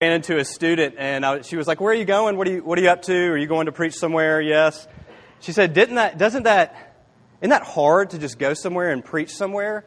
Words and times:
ran 0.00 0.12
into 0.12 0.38
a 0.38 0.44
student 0.44 0.94
and 0.96 1.26
I, 1.26 1.40
she 1.40 1.56
was 1.56 1.66
like, 1.66 1.80
"Where 1.80 1.90
are 1.90 1.96
you 1.96 2.04
going? 2.04 2.36
What 2.36 2.46
are 2.46 2.52
you 2.52 2.62
What 2.62 2.78
are 2.78 2.82
you 2.82 2.88
up 2.88 3.02
to? 3.02 3.30
Are 3.30 3.36
you 3.36 3.48
going 3.48 3.66
to 3.66 3.72
preach 3.72 3.94
somewhere?" 3.94 4.40
Yes. 4.40 4.86
She 5.40 5.50
said, 5.50 5.74
"Didn't 5.74 5.96
that? 5.96 6.18
Doesn't 6.18 6.44
that? 6.44 6.94
Isn't 7.40 7.50
that 7.50 7.64
hard 7.64 8.10
to 8.10 8.18
just 8.18 8.38
go 8.38 8.54
somewhere 8.54 8.90
and 8.90 9.04
preach 9.04 9.34
somewhere?" 9.34 9.84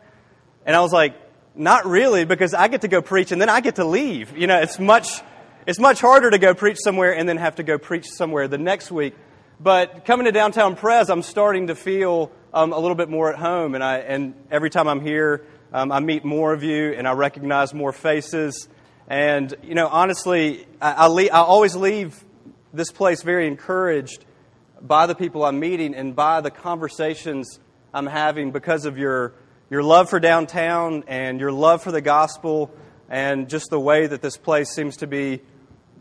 And 0.65 0.75
I 0.75 0.81
was 0.81 0.91
like, 0.91 1.15
"Not 1.55 1.85
really, 1.85 2.25
because 2.25 2.53
I 2.53 2.67
get 2.67 2.81
to 2.81 2.89
go 2.89 3.01
preach 3.01 3.31
and 3.31 3.41
then 3.41 3.47
I 3.47 3.61
get 3.61 3.75
to 3.75 3.85
leave. 3.85 4.37
You 4.37 4.47
know, 4.47 4.59
it's 4.59 4.79
much 4.79 5.21
it's 5.65 5.79
much 5.79 6.01
harder 6.01 6.29
to 6.29 6.37
go 6.37 6.53
preach 6.53 6.79
somewhere 6.83 7.15
and 7.15 7.29
then 7.29 7.37
have 7.37 7.55
to 7.55 7.63
go 7.63 7.77
preach 7.77 8.09
somewhere 8.09 8.49
the 8.49 8.57
next 8.57 8.91
week." 8.91 9.15
But 9.61 10.03
coming 10.03 10.25
to 10.25 10.33
downtown 10.33 10.75
Pres, 10.75 11.09
I'm 11.09 11.21
starting 11.21 11.67
to 11.67 11.75
feel 11.75 12.33
um, 12.53 12.73
a 12.73 12.79
little 12.79 12.95
bit 12.95 13.07
more 13.07 13.31
at 13.31 13.39
home, 13.39 13.75
and 13.75 13.83
I 13.83 13.99
and 13.99 14.33
every 14.51 14.71
time 14.71 14.89
I'm 14.89 14.99
here, 14.99 15.45
um, 15.71 15.89
I 15.89 16.01
meet 16.01 16.25
more 16.25 16.51
of 16.51 16.63
you 16.63 16.91
and 16.91 17.07
I 17.07 17.13
recognize 17.13 17.73
more 17.73 17.93
faces. 17.93 18.67
And, 19.11 19.53
you 19.61 19.75
know, 19.75 19.89
honestly, 19.89 20.65
I, 20.81 21.05
I, 21.05 21.29
I 21.33 21.39
always 21.39 21.75
leave 21.75 22.23
this 22.71 22.93
place 22.93 23.23
very 23.23 23.45
encouraged 23.45 24.23
by 24.81 25.05
the 25.05 25.15
people 25.15 25.43
I'm 25.43 25.59
meeting 25.59 25.93
and 25.95 26.15
by 26.15 26.39
the 26.39 26.49
conversations 26.49 27.59
I'm 27.93 28.07
having 28.07 28.51
because 28.51 28.85
of 28.85 28.97
your, 28.97 29.33
your 29.69 29.83
love 29.83 30.09
for 30.09 30.21
downtown 30.21 31.03
and 31.07 31.41
your 31.41 31.51
love 31.51 31.83
for 31.83 31.91
the 31.91 31.99
gospel 31.99 32.71
and 33.09 33.49
just 33.49 33.69
the 33.69 33.81
way 33.81 34.07
that 34.07 34.21
this 34.21 34.37
place 34.37 34.73
seems 34.73 34.95
to 34.97 35.07
be 35.07 35.41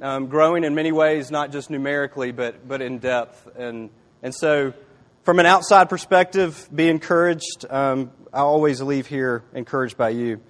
um, 0.00 0.28
growing 0.28 0.62
in 0.62 0.76
many 0.76 0.92
ways, 0.92 1.32
not 1.32 1.50
just 1.50 1.68
numerically, 1.68 2.30
but, 2.30 2.68
but 2.68 2.80
in 2.80 3.00
depth. 3.00 3.48
And, 3.58 3.90
and 4.22 4.32
so, 4.32 4.72
from 5.24 5.40
an 5.40 5.46
outside 5.46 5.88
perspective, 5.88 6.68
be 6.72 6.88
encouraged. 6.88 7.66
Um, 7.68 8.12
I 8.32 8.42
always 8.42 8.80
leave 8.80 9.08
here 9.08 9.42
encouraged 9.52 9.96
by 9.96 10.10
you. 10.10 10.40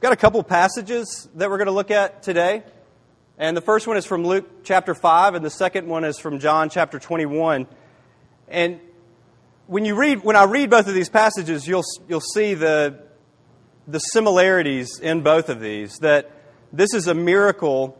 We've 0.00 0.08
got 0.08 0.12
a 0.14 0.16
couple 0.16 0.42
passages 0.42 1.28
that 1.34 1.50
we're 1.50 1.58
going 1.58 1.66
to 1.66 1.72
look 1.72 1.90
at 1.90 2.22
today. 2.22 2.62
And 3.36 3.54
the 3.54 3.60
first 3.60 3.86
one 3.86 3.98
is 3.98 4.06
from 4.06 4.24
Luke 4.24 4.64
chapter 4.64 4.94
5, 4.94 5.34
and 5.34 5.44
the 5.44 5.50
second 5.50 5.88
one 5.88 6.04
is 6.04 6.18
from 6.18 6.38
John 6.38 6.70
chapter 6.70 6.98
21. 6.98 7.66
And 8.48 8.80
when, 9.66 9.84
you 9.84 9.94
read, 9.94 10.24
when 10.24 10.36
I 10.36 10.44
read 10.44 10.70
both 10.70 10.88
of 10.88 10.94
these 10.94 11.10
passages, 11.10 11.68
you'll, 11.68 11.84
you'll 12.08 12.22
see 12.22 12.54
the, 12.54 12.98
the 13.86 13.98
similarities 13.98 14.98
in 15.00 15.20
both 15.20 15.50
of 15.50 15.60
these. 15.60 15.98
That 15.98 16.30
this 16.72 16.94
is 16.94 17.06
a 17.06 17.12
miracle 17.12 17.98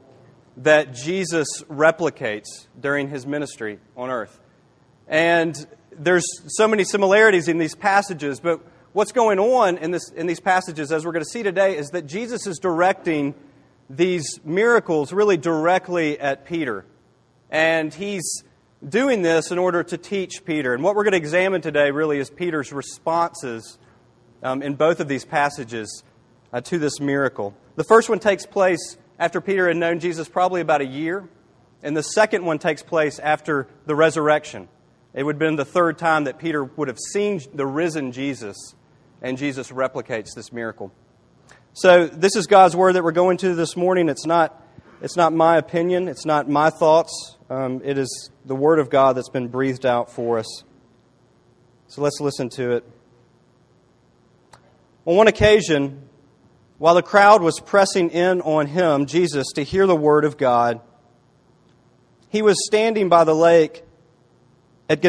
that 0.56 0.94
Jesus 0.94 1.48
replicates 1.68 2.66
during 2.80 3.10
his 3.10 3.26
ministry 3.26 3.78
on 3.94 4.08
earth. 4.08 4.40
And 5.06 5.54
there's 5.92 6.24
so 6.46 6.66
many 6.66 6.84
similarities 6.84 7.46
in 7.46 7.58
these 7.58 7.74
passages, 7.74 8.40
but 8.40 8.62
what's 8.92 9.12
going 9.12 9.38
on 9.38 9.78
in, 9.78 9.90
this, 9.90 10.10
in 10.10 10.26
these 10.26 10.40
passages, 10.40 10.92
as 10.92 11.04
we're 11.04 11.12
going 11.12 11.24
to 11.24 11.30
see 11.30 11.42
today, 11.42 11.76
is 11.76 11.90
that 11.90 12.06
Jesus 12.06 12.46
is 12.46 12.58
directing 12.58 13.34
these 13.88 14.40
miracles 14.44 15.12
really 15.12 15.36
directly 15.36 16.18
at 16.18 16.44
Peter. 16.44 16.84
And 17.50 17.92
he's 17.92 18.44
doing 18.86 19.22
this 19.22 19.50
in 19.50 19.58
order 19.58 19.82
to 19.82 19.98
teach 19.98 20.44
Peter. 20.44 20.74
And 20.74 20.82
what 20.82 20.94
we're 20.94 21.04
going 21.04 21.12
to 21.12 21.18
examine 21.18 21.60
today 21.60 21.90
really 21.90 22.18
is 22.18 22.30
Peter's 22.30 22.72
responses 22.72 23.78
um, 24.42 24.62
in 24.62 24.74
both 24.74 25.00
of 25.00 25.08
these 25.08 25.24
passages 25.24 26.02
uh, 26.52 26.60
to 26.62 26.78
this 26.78 27.00
miracle. 27.00 27.54
The 27.76 27.84
first 27.84 28.08
one 28.08 28.18
takes 28.18 28.46
place 28.46 28.96
after 29.18 29.40
Peter 29.40 29.68
had 29.68 29.76
known 29.76 30.00
Jesus 30.00 30.28
probably 30.28 30.60
about 30.60 30.80
a 30.80 30.86
year, 30.86 31.28
and 31.82 31.96
the 31.96 32.02
second 32.02 32.44
one 32.44 32.58
takes 32.58 32.82
place 32.82 33.18
after 33.18 33.68
the 33.86 33.94
resurrection. 33.94 34.68
It 35.12 35.24
would 35.24 35.36
have 35.36 35.40
been 35.40 35.56
the 35.56 35.64
third 35.64 35.98
time 35.98 36.24
that 36.24 36.38
Peter 36.38 36.64
would 36.64 36.88
have 36.88 36.98
seen 36.98 37.40
the 37.52 37.66
risen 37.66 38.12
Jesus 38.12 38.74
and 39.22 39.36
Jesus 39.38 39.70
replicates 39.70 40.34
this 40.34 40.52
miracle. 40.52 40.92
So, 41.72 42.06
this 42.06 42.36
is 42.36 42.46
God's 42.46 42.74
word 42.74 42.94
that 42.94 43.04
we're 43.04 43.12
going 43.12 43.36
to 43.38 43.54
this 43.54 43.76
morning. 43.76 44.08
It's 44.08 44.26
not, 44.26 44.64
it's 45.00 45.16
not 45.16 45.32
my 45.32 45.56
opinion, 45.56 46.08
it's 46.08 46.26
not 46.26 46.48
my 46.48 46.70
thoughts. 46.70 47.36
Um, 47.48 47.80
it 47.84 47.98
is 47.98 48.30
the 48.44 48.56
word 48.56 48.78
of 48.78 48.90
God 48.90 49.16
that's 49.16 49.28
been 49.28 49.48
breathed 49.48 49.86
out 49.86 50.10
for 50.10 50.38
us. 50.38 50.64
So, 51.88 52.02
let's 52.02 52.20
listen 52.20 52.48
to 52.50 52.72
it. 52.72 52.84
On 55.06 55.16
one 55.16 55.28
occasion, 55.28 56.08
while 56.78 56.94
the 56.94 57.02
crowd 57.02 57.42
was 57.42 57.60
pressing 57.60 58.10
in 58.10 58.40
on 58.40 58.66
him, 58.66 59.06
Jesus, 59.06 59.46
to 59.54 59.62
hear 59.62 59.86
the 59.86 59.96
word 59.96 60.24
of 60.24 60.36
God, 60.36 60.80
he 62.28 62.42
was 62.42 62.56
standing 62.66 63.08
by 63.08 63.24
the 63.24 63.34
lake 63.34 63.82
at 64.88 65.02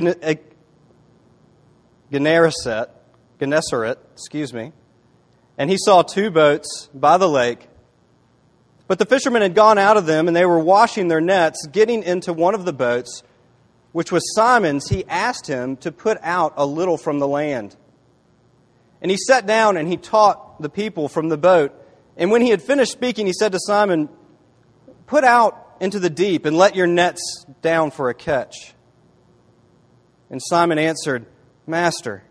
Gennesaret 2.11 2.89
Gennesaret, 3.41 3.97
excuse 4.13 4.53
me, 4.53 4.72
and 5.57 5.68
he 5.68 5.78
saw 5.79 6.03
two 6.03 6.29
boats 6.29 6.90
by 6.94 7.18
the 7.18 7.28
lake. 7.28 7.69
But 8.88 9.00
the 9.00 9.06
fishermen 9.06 9.41
had 9.41 9.56
gone 9.56 9.79
out 9.79 9.97
of 9.97 10.06
them, 10.06 10.28
and 10.28 10.38
they 10.38 10.46
were 10.46 10.59
washing 10.59 11.07
their 11.07 11.22
nets. 11.22 11.66
Getting 11.72 12.03
into 12.03 12.34
one 12.34 12.53
of 12.53 12.66
the 12.66 12.74
boats, 12.74 13.24
which 13.94 14.12
was 14.12 14.22
Simon's, 14.35 14.90
he 14.90 15.06
asked 15.06 15.47
him 15.47 15.75
to 15.78 15.91
put 15.91 16.19
out 16.22 16.53
a 16.56 16.66
little 16.68 16.97
from 16.97 17.18
the 17.18 17.28
land. 17.28 17.75
And 19.01 19.09
he 19.09 19.18
sat 19.18 19.47
down 19.47 19.75
and 19.75 19.88
he 19.88 19.97
taught 19.97 20.62
the 20.62 20.69
people 20.69 21.07
from 21.07 21.30
the 21.30 21.38
boat. 21.38 21.74
And 22.18 22.30
when 22.30 22.44
he 22.44 22.50
had 22.50 22.62
finished 22.62 22.91
speaking, 22.91 23.25
he 23.25 23.34
said 23.34 23.53
to 23.53 23.59
Simon, 23.59 24.07
Put 25.07 25.24
out 25.24 25.78
into 25.80 26.00
the 26.00 26.12
deep 26.12 26.46
and 26.46 26.56
let 26.56 26.75
your 26.75 26.85
nets 26.85 27.46
down 27.63 27.90
for 27.90 28.09
a 28.09 28.13
catch. 28.13 28.75
And 30.30 30.40
Simon 30.44 30.78
answered, 30.78 31.25
Master, 31.66 32.24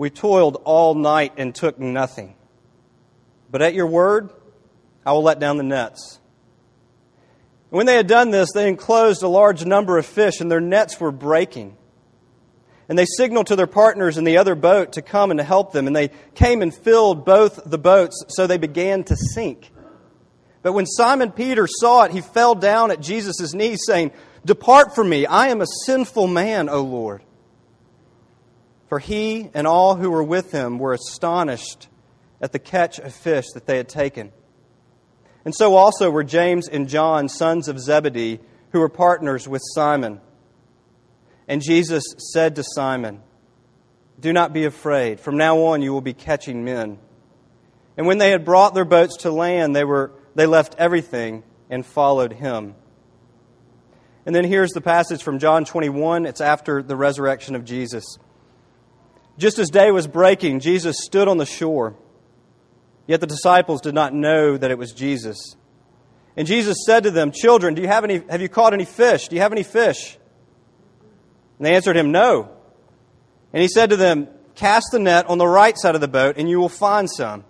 we 0.00 0.08
toiled 0.08 0.62
all 0.64 0.94
night 0.94 1.34
and 1.36 1.54
took 1.54 1.78
nothing. 1.78 2.34
But 3.50 3.60
at 3.60 3.74
your 3.74 3.86
word, 3.86 4.30
I 5.04 5.12
will 5.12 5.22
let 5.22 5.40
down 5.40 5.58
the 5.58 5.62
nets. 5.62 6.18
When 7.68 7.84
they 7.84 7.96
had 7.96 8.06
done 8.06 8.30
this, 8.30 8.48
they 8.54 8.66
enclosed 8.66 9.22
a 9.22 9.28
large 9.28 9.62
number 9.66 9.98
of 9.98 10.06
fish, 10.06 10.40
and 10.40 10.50
their 10.50 10.58
nets 10.58 10.98
were 10.98 11.12
breaking. 11.12 11.76
And 12.88 12.98
they 12.98 13.04
signaled 13.04 13.48
to 13.48 13.56
their 13.56 13.66
partners 13.66 14.16
in 14.16 14.24
the 14.24 14.38
other 14.38 14.54
boat 14.54 14.94
to 14.94 15.02
come 15.02 15.30
and 15.30 15.36
to 15.36 15.44
help 15.44 15.72
them. 15.72 15.86
And 15.86 15.94
they 15.94 16.08
came 16.34 16.62
and 16.62 16.74
filled 16.74 17.26
both 17.26 17.60
the 17.66 17.76
boats, 17.76 18.24
so 18.28 18.46
they 18.46 18.56
began 18.56 19.04
to 19.04 19.16
sink. 19.34 19.70
But 20.62 20.72
when 20.72 20.86
Simon 20.86 21.30
Peter 21.30 21.66
saw 21.68 22.04
it, 22.04 22.12
he 22.12 22.22
fell 22.22 22.54
down 22.54 22.90
at 22.90 23.02
Jesus' 23.02 23.52
knees, 23.52 23.80
saying, 23.84 24.12
Depart 24.46 24.94
from 24.94 25.10
me, 25.10 25.26
I 25.26 25.48
am 25.48 25.60
a 25.60 25.66
sinful 25.84 26.26
man, 26.26 26.70
O 26.70 26.80
Lord. 26.80 27.22
For 28.90 28.98
he 28.98 29.48
and 29.54 29.68
all 29.68 29.94
who 29.94 30.10
were 30.10 30.22
with 30.22 30.50
him 30.50 30.78
were 30.78 30.92
astonished 30.92 31.88
at 32.40 32.50
the 32.50 32.58
catch 32.58 32.98
of 32.98 33.14
fish 33.14 33.46
that 33.54 33.64
they 33.64 33.76
had 33.76 33.88
taken. 33.88 34.32
And 35.44 35.54
so 35.54 35.76
also 35.76 36.10
were 36.10 36.24
James 36.24 36.68
and 36.68 36.88
John, 36.88 37.28
sons 37.28 37.68
of 37.68 37.78
Zebedee, 37.78 38.40
who 38.72 38.80
were 38.80 38.88
partners 38.88 39.46
with 39.46 39.62
Simon. 39.74 40.20
And 41.46 41.62
Jesus 41.62 42.02
said 42.32 42.56
to 42.56 42.64
Simon, 42.74 43.22
Do 44.18 44.32
not 44.32 44.52
be 44.52 44.64
afraid. 44.64 45.20
From 45.20 45.36
now 45.36 45.58
on 45.66 45.82
you 45.82 45.92
will 45.92 46.00
be 46.00 46.12
catching 46.12 46.64
men. 46.64 46.98
And 47.96 48.08
when 48.08 48.18
they 48.18 48.32
had 48.32 48.44
brought 48.44 48.74
their 48.74 48.84
boats 48.84 49.18
to 49.18 49.30
land, 49.30 49.76
they, 49.76 49.84
were, 49.84 50.10
they 50.34 50.46
left 50.46 50.74
everything 50.78 51.44
and 51.70 51.86
followed 51.86 52.32
him. 52.32 52.74
And 54.26 54.34
then 54.34 54.44
here's 54.44 54.72
the 54.72 54.80
passage 54.80 55.22
from 55.22 55.38
John 55.38 55.64
21. 55.64 56.26
It's 56.26 56.40
after 56.40 56.82
the 56.82 56.96
resurrection 56.96 57.54
of 57.54 57.64
Jesus. 57.64 58.04
Just 59.38 59.58
as 59.58 59.70
day 59.70 59.90
was 59.90 60.06
breaking, 60.06 60.60
Jesus 60.60 60.96
stood 61.00 61.28
on 61.28 61.38
the 61.38 61.46
shore. 61.46 61.96
Yet 63.06 63.20
the 63.20 63.26
disciples 63.26 63.80
did 63.80 63.94
not 63.94 64.14
know 64.14 64.56
that 64.56 64.70
it 64.70 64.78
was 64.78 64.92
Jesus. 64.92 65.56
And 66.36 66.46
Jesus 66.46 66.76
said 66.86 67.02
to 67.04 67.10
them, 67.10 67.32
Children, 67.32 67.74
do 67.74 67.82
you 67.82 67.88
have, 67.88 68.04
any, 68.04 68.22
have 68.28 68.40
you 68.40 68.48
caught 68.48 68.72
any 68.72 68.84
fish? 68.84 69.28
Do 69.28 69.36
you 69.36 69.42
have 69.42 69.52
any 69.52 69.62
fish? 69.62 70.16
And 71.58 71.66
they 71.66 71.74
answered 71.74 71.96
him, 71.96 72.12
No. 72.12 72.50
And 73.52 73.62
he 73.62 73.68
said 73.68 73.90
to 73.90 73.96
them, 73.96 74.28
Cast 74.54 74.88
the 74.92 74.98
net 74.98 75.26
on 75.26 75.38
the 75.38 75.46
right 75.46 75.76
side 75.76 75.94
of 75.94 76.00
the 76.00 76.08
boat, 76.08 76.36
and 76.38 76.48
you 76.48 76.60
will 76.60 76.68
find 76.68 77.10
some. 77.10 77.44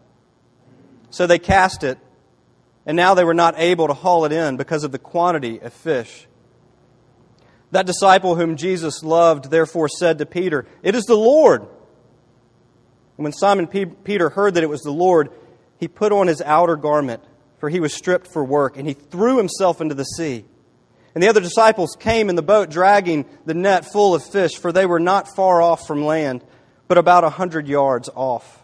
So 1.11 1.27
they 1.27 1.39
cast 1.39 1.83
it, 1.85 1.99
and 2.87 2.97
now 2.97 3.15
they 3.15 3.25
were 3.25 3.35
not 3.35 3.55
able 3.59 3.89
to 3.89 3.95
haul 3.95 4.25
it 4.25 4.33
in 4.33 4.57
because 4.57 4.85
of 4.85 4.93
the 4.93 4.99
quantity 4.99 5.61
of 5.61 5.73
fish. 5.73 6.27
That 7.71 7.87
disciple 7.87 8.35
whom 8.35 8.57
Jesus 8.57 9.03
loved 9.03 9.51
therefore 9.51 9.89
said 9.89 10.19
to 10.19 10.27
Peter, 10.27 10.67
It 10.83 10.95
is 10.95 11.05
the 11.05 11.17
Lord. 11.17 11.63
And 11.63 13.25
when 13.25 13.33
Simon 13.33 13.67
Peter 13.67 14.31
heard 14.31 14.55
that 14.55 14.65
it 14.65 14.69
was 14.69 14.81
the 14.81 14.91
Lord, 14.91 15.31
he 15.79 15.89
put 15.89 16.13
on 16.13 16.27
his 16.27 16.43
outer 16.43 16.77
garment, 16.77 17.23
for 17.59 17.69
he 17.69 17.81
was 17.81 17.95
stripped 17.95 18.27
for 18.27 18.45
work, 18.45 18.77
and 18.77 18.89
he 18.89 18.95
threw 18.95 19.37
himself 19.37 19.81
into 19.81 19.95
the 19.95 20.05
sea. 20.05 20.45
And 21.15 21.23
the 21.23 21.29
other 21.29 21.41
disciples 21.41 21.97
came 21.99 22.29
in 22.29 22.37
the 22.37 22.43
boat, 22.43 22.71
dragging 22.71 23.27
the 23.45 23.55
net 23.55 23.85
full 23.93 24.15
of 24.15 24.25
fish, 24.25 24.57
for 24.57 24.73
they 24.73 24.87
were 24.87 25.01
not 25.01 25.35
far 25.35 25.61
off 25.61 25.87
from 25.87 26.05
land, 26.05 26.45
but 26.89 26.99
about 26.99 27.25
a 27.25 27.31
hundred 27.31 27.69
yards 27.69 28.09
off. 28.15 28.63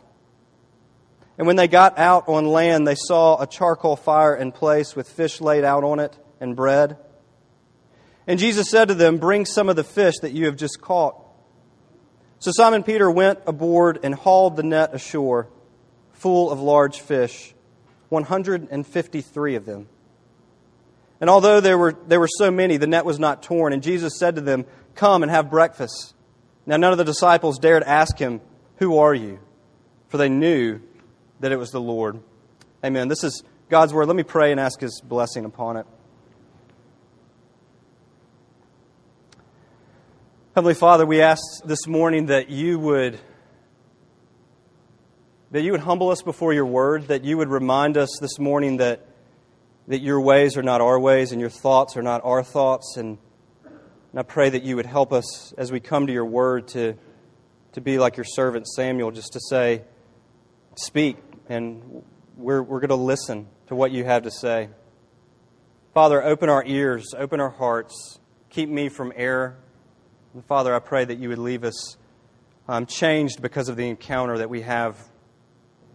And 1.39 1.47
when 1.47 1.57
they 1.57 1.69
got 1.69 1.99
out 1.99 2.29
on 2.29 2.47
land, 2.47 2.87
they 2.87 2.95
saw 2.95 3.41
a 3.41 3.47
charcoal 3.47 3.97
fire 3.97 4.35
in 4.35 4.53
place 4.53 4.97
with 4.97 5.09
fish 5.09 5.41
laid 5.41 5.65
out 5.65 5.85
on 5.85 6.01
it 6.01 6.17
and 6.41 6.57
bread. 6.57 6.97
And 8.27 8.39
Jesus 8.39 8.69
said 8.71 8.89
to 8.89 8.95
them, 8.95 9.19
Bring 9.19 9.45
some 9.45 9.69
of 9.69 9.77
the 9.77 9.85
fish 9.85 10.15
that 10.23 10.33
you 10.33 10.47
have 10.47 10.57
just 10.57 10.81
caught. 10.81 11.23
So 12.39 12.51
Simon 12.55 12.83
Peter 12.83 13.11
went 13.11 13.41
aboard 13.47 14.01
and 14.03 14.15
hauled 14.15 14.57
the 14.57 14.63
net 14.63 14.95
ashore, 14.95 15.49
full 16.13 16.51
of 16.51 16.61
large 16.61 17.01
fish, 17.01 17.55
153 18.09 19.55
of 19.55 19.65
them. 19.65 19.89
And 21.21 21.31
although 21.31 21.61
there 21.61 21.79
were, 21.79 21.97
there 22.07 22.21
were 22.21 22.29
so 22.29 22.51
many, 22.51 22.77
the 22.77 22.87
net 22.87 23.05
was 23.05 23.19
not 23.19 23.43
torn. 23.43 23.73
And 23.73 23.83
Jesus 23.83 24.19
said 24.19 24.35
to 24.35 24.41
them, 24.41 24.67
Come 24.95 25.23
and 25.23 25.31
have 25.31 25.51
breakfast. 25.51 26.15
Now 26.67 26.77
none 26.77 26.93
of 26.93 26.99
the 26.99 27.05
disciples 27.05 27.59
dared 27.59 27.83
ask 27.85 28.19
him, 28.19 28.41
Who 28.77 28.99
are 28.99 29.15
you? 29.15 29.39
For 30.09 30.19
they 30.19 30.29
knew 30.29 30.81
that 31.41 31.53
it 31.53 31.57
was 31.57 31.71
the 31.71 31.81
Lord. 31.81 32.21
Amen. 32.85 33.09
This 33.09 33.25
is 33.25 33.43
God's 33.69 33.95
word. 33.95 34.07
Let 34.07 34.17
me 34.17 34.23
pray 34.23 34.51
and 34.51 34.61
ask 34.61 34.81
his 34.81 35.01
blessing 35.01 35.45
upon 35.45 35.77
it. 35.77 35.87
Heavenly 40.57 40.73
Father, 40.73 41.05
we 41.05 41.21
ask 41.21 41.43
this 41.67 41.87
morning 41.87 42.27
that 42.27 42.49
you 42.49 42.79
would 42.79 43.21
that 45.51 45.61
you 45.61 45.73
would 45.73 45.83
humble 45.83 46.09
us 46.09 46.23
before 46.23 46.55
your 46.55 46.65
word, 46.65 47.09
that 47.09 47.25
you 47.25 47.37
would 47.37 47.51
remind 47.51 47.99
us 47.99 48.09
this 48.23 48.39
morning 48.39 48.79
that, 48.79 49.07
that 49.87 50.01
your 50.01 50.19
ways 50.19 50.57
are 50.57 50.63
not 50.63 50.81
our 50.81 50.99
ways 50.99 51.33
and 51.33 51.43
your 51.43 51.51
thoughts 51.51 51.95
are 51.99 52.03
not 52.03 52.23
our 52.25 52.43
thoughts. 52.43 52.97
And, 52.97 53.19
and 53.67 54.19
I 54.19 54.23
pray 54.23 54.49
that 54.49 54.63
you 54.63 54.77
would 54.77 54.87
help 54.87 55.13
us 55.13 55.53
as 55.59 55.71
we 55.71 55.79
come 55.79 56.07
to 56.07 56.13
your 56.15 56.25
word 56.25 56.69
to, 56.69 56.95
to 57.73 57.83
be 57.83 57.99
like 57.99 58.17
your 58.17 58.25
servant 58.25 58.67
Samuel, 58.67 59.11
just 59.11 59.35
to 59.35 59.41
say, 59.51 59.83
Speak, 60.79 61.19
and 61.51 62.03
we're, 62.39 62.63
we're 62.63 62.81
going 62.81 62.89
to 62.89 62.95
listen 62.95 63.47
to 63.67 63.75
what 63.75 63.93
you 63.93 64.05
have 64.05 64.23
to 64.23 64.31
say. 64.31 64.71
Father, 65.93 66.25
open 66.25 66.49
our 66.49 66.65
ears, 66.65 67.13
open 67.15 67.41
our 67.41 67.51
hearts, 67.51 68.21
keep 68.49 68.71
me 68.71 68.89
from 68.89 69.13
error. 69.17 69.59
And 70.37 70.45
Father, 70.45 70.75
I 70.75 70.81
pray 70.81 71.03
that 71.03 71.19
you 71.19 71.31
would 71.31 71.39
leave 71.39 71.65
us 71.65 71.97
um, 72.69 72.85
changed 72.85 73.41
because 73.41 73.71
of 73.71 73.77
the 73.79 73.89
encounter 73.89 74.37
that 74.37 74.51
we 74.51 74.61
have 74.61 75.03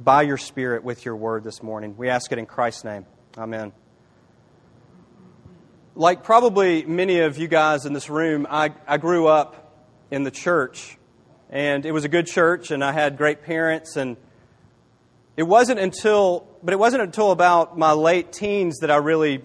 by 0.03 0.23
your 0.23 0.37
Spirit 0.37 0.83
with 0.83 1.05
your 1.05 1.15
word 1.15 1.43
this 1.43 1.61
morning. 1.61 1.95
We 1.95 2.09
ask 2.09 2.31
it 2.31 2.39
in 2.39 2.47
Christ's 2.47 2.83
name. 2.83 3.05
Amen. 3.37 3.71
Like 5.93 6.23
probably 6.23 6.83
many 6.85 7.19
of 7.19 7.37
you 7.37 7.47
guys 7.47 7.85
in 7.85 7.93
this 7.93 8.09
room, 8.09 8.47
I, 8.49 8.73
I 8.87 8.97
grew 8.97 9.27
up 9.27 9.75
in 10.09 10.23
the 10.23 10.31
church, 10.31 10.97
and 11.51 11.85
it 11.85 11.91
was 11.91 12.03
a 12.03 12.09
good 12.09 12.25
church, 12.25 12.71
and 12.71 12.83
I 12.83 12.93
had 12.93 13.17
great 13.17 13.43
parents, 13.43 13.95
and 13.95 14.17
it 15.37 15.43
wasn't 15.43 15.79
until, 15.79 16.47
but 16.63 16.73
it 16.73 16.79
wasn't 16.79 17.03
until 17.03 17.29
about 17.29 17.77
my 17.77 17.91
late 17.91 18.33
teens 18.33 18.79
that 18.79 18.89
I 18.89 18.95
really, 18.95 19.43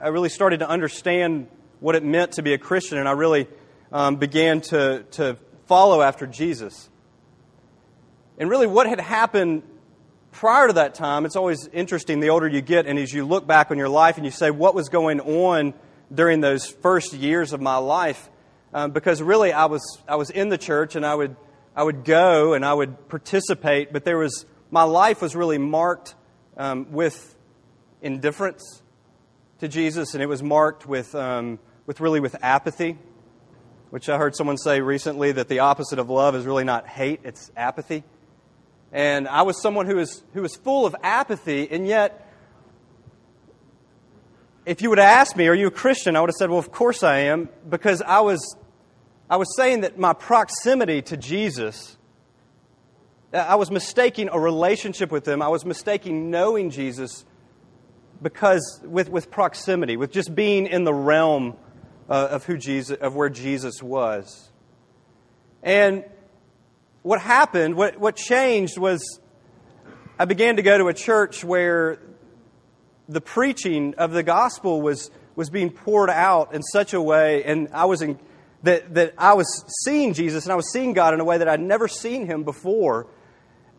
I 0.00 0.10
really 0.10 0.28
started 0.28 0.60
to 0.60 0.68
understand 0.68 1.48
what 1.80 1.96
it 1.96 2.04
meant 2.04 2.34
to 2.34 2.42
be 2.42 2.54
a 2.54 2.58
Christian, 2.58 2.98
and 2.98 3.08
I 3.08 3.12
really 3.12 3.48
um, 3.94 4.16
began 4.16 4.60
to, 4.60 5.04
to 5.12 5.38
follow 5.66 6.02
after 6.02 6.26
Jesus. 6.26 6.90
And 8.36 8.50
really, 8.50 8.66
what 8.66 8.88
had 8.88 9.00
happened 9.00 9.62
prior 10.32 10.66
to 10.66 10.72
that 10.72 10.96
time, 10.96 11.24
it's 11.24 11.36
always 11.36 11.68
interesting 11.68 12.18
the 12.18 12.30
older 12.30 12.48
you 12.48 12.60
get, 12.60 12.86
and 12.86 12.98
as 12.98 13.12
you 13.12 13.24
look 13.24 13.46
back 13.46 13.70
on 13.70 13.78
your 13.78 13.88
life 13.88 14.16
and 14.16 14.26
you 14.26 14.32
say, 14.32 14.50
what 14.50 14.74
was 14.74 14.88
going 14.88 15.20
on 15.20 15.74
during 16.12 16.40
those 16.40 16.66
first 16.66 17.12
years 17.12 17.52
of 17.52 17.60
my 17.60 17.76
life? 17.76 18.28
Um, 18.72 18.90
because 18.90 19.22
really, 19.22 19.52
I 19.52 19.66
was, 19.66 20.02
I 20.08 20.16
was 20.16 20.30
in 20.30 20.48
the 20.48 20.58
church 20.58 20.96
and 20.96 21.06
I 21.06 21.14
would, 21.14 21.36
I 21.76 21.84
would 21.84 22.04
go 22.04 22.54
and 22.54 22.64
I 22.64 22.74
would 22.74 23.08
participate, 23.08 23.92
but 23.92 24.04
there 24.04 24.18
was, 24.18 24.44
my 24.72 24.82
life 24.82 25.22
was 25.22 25.36
really 25.36 25.58
marked 25.58 26.16
um, 26.56 26.90
with 26.90 27.36
indifference 28.02 28.82
to 29.60 29.68
Jesus, 29.68 30.14
and 30.14 30.22
it 30.22 30.26
was 30.26 30.42
marked 30.42 30.84
with, 30.84 31.14
um, 31.14 31.60
with 31.86 32.00
really 32.00 32.18
with 32.18 32.34
apathy, 32.42 32.98
which 33.94 34.08
I 34.08 34.18
heard 34.18 34.34
someone 34.34 34.58
say 34.58 34.80
recently 34.80 35.30
that 35.30 35.46
the 35.46 35.60
opposite 35.60 36.00
of 36.00 36.10
love 36.10 36.34
is 36.34 36.44
really 36.46 36.64
not 36.64 36.84
hate, 36.84 37.20
it's 37.22 37.52
apathy. 37.56 38.02
And 38.90 39.28
I 39.28 39.42
was 39.42 39.62
someone 39.62 39.86
who 39.86 39.94
was, 39.94 40.24
who 40.32 40.42
was 40.42 40.56
full 40.56 40.84
of 40.84 40.96
apathy, 41.04 41.68
and 41.70 41.86
yet, 41.86 42.28
if 44.66 44.82
you 44.82 44.88
would 44.88 44.98
have 44.98 45.06
asked 45.06 45.36
me, 45.36 45.46
Are 45.46 45.54
you 45.54 45.68
a 45.68 45.70
Christian? 45.70 46.16
I 46.16 46.20
would 46.20 46.30
have 46.30 46.34
said, 46.34 46.50
Well, 46.50 46.58
of 46.58 46.72
course 46.72 47.04
I 47.04 47.18
am, 47.18 47.48
because 47.68 48.02
I 48.02 48.18
was, 48.18 48.56
I 49.30 49.36
was 49.36 49.56
saying 49.56 49.82
that 49.82 49.96
my 49.96 50.12
proximity 50.12 51.00
to 51.02 51.16
Jesus, 51.16 51.96
uh, 53.32 53.36
I 53.36 53.54
was 53.54 53.70
mistaking 53.70 54.28
a 54.32 54.40
relationship 54.40 55.12
with 55.12 55.28
Him, 55.28 55.40
I 55.40 55.46
was 55.46 55.64
mistaking 55.64 56.32
knowing 56.32 56.70
Jesus 56.70 57.24
because 58.20 58.80
with, 58.82 59.08
with 59.08 59.30
proximity, 59.30 59.96
with 59.96 60.10
just 60.10 60.34
being 60.34 60.66
in 60.66 60.82
the 60.82 60.92
realm 60.92 61.56
uh, 62.14 62.28
of 62.30 62.44
who 62.44 62.56
Jesus, 62.56 62.96
of 62.98 63.16
where 63.16 63.28
Jesus 63.28 63.82
was. 63.82 64.48
And 65.64 66.04
what 67.02 67.20
happened, 67.20 67.74
what, 67.74 67.98
what 67.98 68.14
changed 68.14 68.78
was 68.78 69.18
I 70.16 70.24
began 70.24 70.54
to 70.56 70.62
go 70.62 70.78
to 70.78 70.86
a 70.86 70.94
church 70.94 71.42
where 71.42 71.98
the 73.08 73.20
preaching 73.20 73.96
of 73.98 74.12
the 74.12 74.22
gospel 74.22 74.80
was, 74.80 75.10
was 75.34 75.50
being 75.50 75.70
poured 75.70 76.08
out 76.08 76.54
in 76.54 76.62
such 76.62 76.94
a 76.94 77.02
way, 77.02 77.42
and 77.42 77.68
I 77.72 77.86
was 77.86 78.00
in, 78.00 78.20
that, 78.62 78.94
that 78.94 79.14
I 79.18 79.34
was 79.34 79.64
seeing 79.84 80.14
Jesus 80.14 80.44
and 80.44 80.52
I 80.52 80.56
was 80.56 80.70
seeing 80.70 80.92
God 80.92 81.14
in 81.14 81.20
a 81.20 81.24
way 81.24 81.38
that 81.38 81.48
I'd 81.48 81.60
never 81.60 81.88
seen 81.88 82.26
him 82.26 82.44
before. 82.44 83.08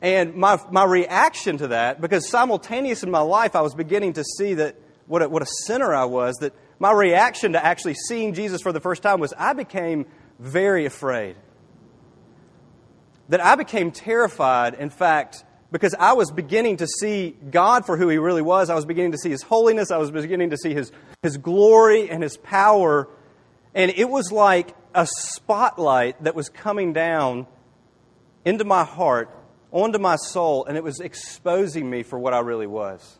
And 0.01 0.35
my, 0.35 0.59
my 0.71 0.83
reaction 0.83 1.57
to 1.59 1.69
that, 1.69 2.01
because 2.01 2.27
simultaneous 2.27 3.01
in 3.01 3.11
my 3.11 3.21
life 3.21 3.55
I 3.55 3.61
was 3.61 3.73
beginning 3.73 4.11
to 4.13 4.25
see 4.25 4.55
that 4.55 4.75
what 5.07 5.21
a, 5.21 5.29
what 5.29 5.41
a 5.41 5.47
sinner 5.65 5.95
I 5.95 6.03
was, 6.03 6.35
that 6.41 6.53
my 6.79 6.91
reaction 6.91 7.53
to 7.53 7.63
actually 7.63 7.93
seeing 7.93 8.33
Jesus 8.33 8.61
for 8.61 8.71
the 8.71 8.79
first 8.79 9.01
time 9.01 9.19
was 9.19 9.33
I 9.37 9.53
became 9.53 10.05
very 10.39 10.85
afraid 10.85 11.35
that 13.29 13.41
I 13.41 13.55
became 13.55 13.91
terrified, 13.91 14.75
in 14.75 14.89
fact, 14.89 15.43
because 15.71 15.95
I 15.97 16.13
was 16.13 16.31
beginning 16.31 16.77
to 16.77 16.87
see 16.87 17.35
God 17.49 17.85
for 17.85 17.97
who 17.97 18.07
He 18.07 18.17
really 18.17 18.41
was. 18.41 18.69
I 18.69 18.75
was 18.75 18.85
beginning 18.85 19.13
to 19.13 19.17
see 19.17 19.29
His 19.29 19.41
holiness. 19.41 19.91
I 19.91 19.97
was 19.97 20.11
beginning 20.11 20.51
to 20.51 20.57
see 20.57 20.73
His, 20.73 20.91
His 21.23 21.37
glory 21.37 22.09
and 22.09 22.21
His 22.21 22.37
power. 22.37 23.07
And 23.73 23.91
it 23.91 24.09
was 24.09 24.31
like 24.31 24.75
a 24.93 25.07
spotlight 25.07 26.23
that 26.23 26.35
was 26.35 26.49
coming 26.49 26.93
down 26.93 27.47
into 28.45 28.63
my 28.63 28.83
heart, 28.83 29.29
onto 29.71 29.97
my 29.97 30.15
soul, 30.17 30.65
and 30.65 30.77
it 30.77 30.83
was 30.83 30.99
exposing 30.99 31.89
me 31.89 32.03
for 32.03 32.19
what 32.19 32.33
I 32.33 32.39
really 32.39 32.67
was. 32.67 33.19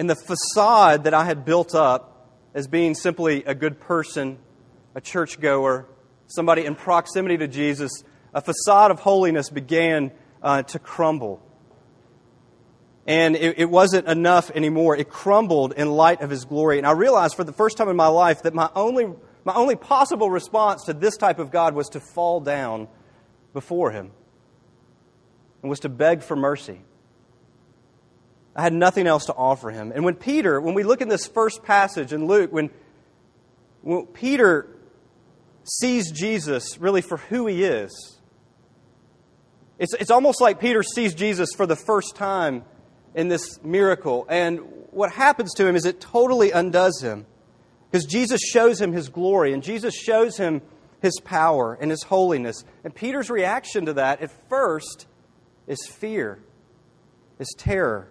And 0.00 0.08
the 0.08 0.16
facade 0.16 1.04
that 1.04 1.12
I 1.12 1.26
had 1.26 1.44
built 1.44 1.74
up 1.74 2.26
as 2.54 2.66
being 2.66 2.94
simply 2.94 3.44
a 3.44 3.54
good 3.54 3.80
person, 3.80 4.38
a 4.94 5.00
churchgoer, 5.02 5.88
somebody 6.26 6.64
in 6.64 6.74
proximity 6.74 7.36
to 7.36 7.46
Jesus, 7.46 8.02
a 8.32 8.40
facade 8.40 8.90
of 8.90 9.00
holiness 9.00 9.50
began 9.50 10.10
uh, 10.42 10.62
to 10.62 10.78
crumble. 10.78 11.46
And 13.06 13.36
it, 13.36 13.58
it, 13.58 13.68
wasn't 13.68 14.08
enough 14.08 14.50
anymore. 14.52 14.96
It 14.96 15.10
crumbled 15.10 15.74
in 15.74 15.90
light 15.90 16.22
of 16.22 16.30
his 16.30 16.46
glory. 16.46 16.78
And 16.78 16.86
I 16.86 16.92
realized 16.92 17.34
for 17.34 17.44
the 17.44 17.52
first 17.52 17.76
time 17.76 17.90
in 17.90 17.96
my 17.96 18.08
life 18.08 18.44
that 18.44 18.54
my 18.54 18.70
only, 18.74 19.04
my 19.44 19.52
only 19.52 19.76
possible 19.76 20.30
response 20.30 20.84
to 20.84 20.94
this 20.94 21.18
type 21.18 21.38
of 21.38 21.50
God 21.50 21.74
was 21.74 21.90
to 21.90 22.00
fall 22.00 22.40
down 22.40 22.88
before 23.52 23.90
him 23.90 24.12
and 25.60 25.68
was 25.68 25.80
to 25.80 25.90
beg 25.90 26.22
for 26.22 26.36
mercy. 26.36 26.80
I 28.54 28.62
had 28.62 28.72
nothing 28.72 29.06
else 29.06 29.26
to 29.26 29.34
offer 29.34 29.70
him. 29.70 29.92
And 29.94 30.04
when 30.04 30.14
Peter, 30.14 30.60
when 30.60 30.74
we 30.74 30.82
look 30.82 31.00
in 31.00 31.08
this 31.08 31.26
first 31.26 31.62
passage 31.62 32.12
in 32.12 32.26
Luke, 32.26 32.52
when, 32.52 32.70
when 33.82 34.06
Peter 34.06 34.68
sees 35.64 36.10
Jesus 36.10 36.78
really 36.78 37.00
for 37.00 37.18
who 37.18 37.46
he 37.46 37.64
is. 37.64 38.18
It's, 39.78 39.94
it's 39.94 40.10
almost 40.10 40.40
like 40.40 40.60
Peter 40.60 40.82
sees 40.82 41.14
Jesus 41.14 41.50
for 41.56 41.66
the 41.66 41.76
first 41.76 42.16
time 42.16 42.64
in 43.14 43.28
this 43.28 43.62
miracle. 43.62 44.26
And 44.28 44.60
what 44.90 45.12
happens 45.12 45.54
to 45.54 45.66
him 45.66 45.76
is 45.76 45.84
it 45.84 46.00
totally 46.00 46.50
undoes 46.50 47.00
him. 47.00 47.26
Because 47.90 48.04
Jesus 48.06 48.40
shows 48.40 48.80
him 48.80 48.92
his 48.92 49.08
glory, 49.08 49.52
and 49.52 49.64
Jesus 49.64 49.94
shows 49.94 50.36
him 50.36 50.62
his 51.02 51.18
power 51.24 51.76
and 51.80 51.90
his 51.90 52.04
holiness. 52.04 52.64
And 52.84 52.94
Peter's 52.94 53.30
reaction 53.30 53.86
to 53.86 53.94
that 53.94 54.20
at 54.20 54.30
first 54.48 55.06
is 55.66 55.78
fear, 55.86 56.38
is 57.40 57.52
terror. 57.58 58.08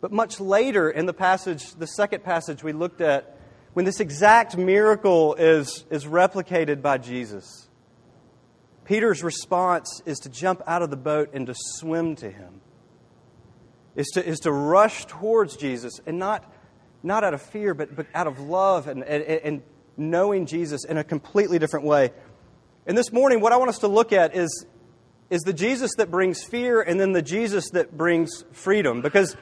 But 0.00 0.12
much 0.12 0.40
later 0.40 0.90
in 0.90 1.06
the 1.06 1.12
passage, 1.12 1.74
the 1.74 1.86
second 1.86 2.24
passage 2.24 2.62
we 2.62 2.72
looked 2.72 3.00
at, 3.00 3.36
when 3.74 3.84
this 3.84 4.00
exact 4.00 4.56
miracle 4.56 5.34
is, 5.34 5.84
is 5.90 6.06
replicated 6.06 6.82
by 6.82 6.98
Jesus, 6.98 7.68
Peter's 8.84 9.22
response 9.22 10.02
is 10.06 10.18
to 10.20 10.28
jump 10.28 10.62
out 10.66 10.82
of 10.82 10.90
the 10.90 10.96
boat 10.96 11.30
and 11.32 11.46
to 11.46 11.54
swim 11.54 12.16
to 12.16 12.30
him, 12.30 12.60
is 13.94 14.08
to, 14.14 14.26
is 14.26 14.40
to 14.40 14.52
rush 14.52 15.04
towards 15.04 15.56
Jesus, 15.56 16.00
and 16.06 16.18
not, 16.18 16.50
not 17.02 17.22
out 17.22 17.34
of 17.34 17.42
fear, 17.42 17.74
but, 17.74 17.94
but 17.94 18.06
out 18.14 18.26
of 18.26 18.40
love 18.40 18.88
and, 18.88 19.04
and, 19.04 19.22
and 19.22 19.62
knowing 19.96 20.46
Jesus 20.46 20.84
in 20.84 20.96
a 20.96 21.04
completely 21.04 21.58
different 21.58 21.84
way. 21.84 22.10
And 22.86 22.96
this 22.96 23.12
morning, 23.12 23.40
what 23.40 23.52
I 23.52 23.58
want 23.58 23.68
us 23.68 23.80
to 23.80 23.88
look 23.88 24.12
at 24.12 24.34
is, 24.34 24.64
is 25.28 25.42
the 25.42 25.52
Jesus 25.52 25.92
that 25.98 26.10
brings 26.10 26.42
fear 26.42 26.80
and 26.80 26.98
then 26.98 27.12
the 27.12 27.22
Jesus 27.22 27.70
that 27.70 27.96
brings 27.96 28.44
freedom. 28.52 29.02
Because 29.02 29.36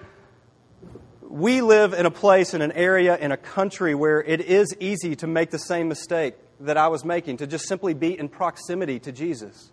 we 1.39 1.61
live 1.61 1.93
in 1.93 2.05
a 2.05 2.11
place, 2.11 2.53
in 2.53 2.63
an 2.63 2.73
area, 2.73 3.17
in 3.17 3.31
a 3.31 3.37
country 3.37 3.95
where 3.95 4.21
it 4.21 4.41
is 4.41 4.75
easy 4.81 5.15
to 5.17 5.27
make 5.27 5.51
the 5.51 5.59
same 5.59 5.89
mistake 5.89 6.35
that 6.61 6.77
I 6.77 6.89
was 6.89 7.05
making, 7.05 7.37
to 7.39 7.47
just 7.47 7.69
simply 7.69 7.95
be 7.95 8.19
in 8.19 8.29
proximity 8.29 8.99
to 9.01 9.13
Jesus. 9.13 9.71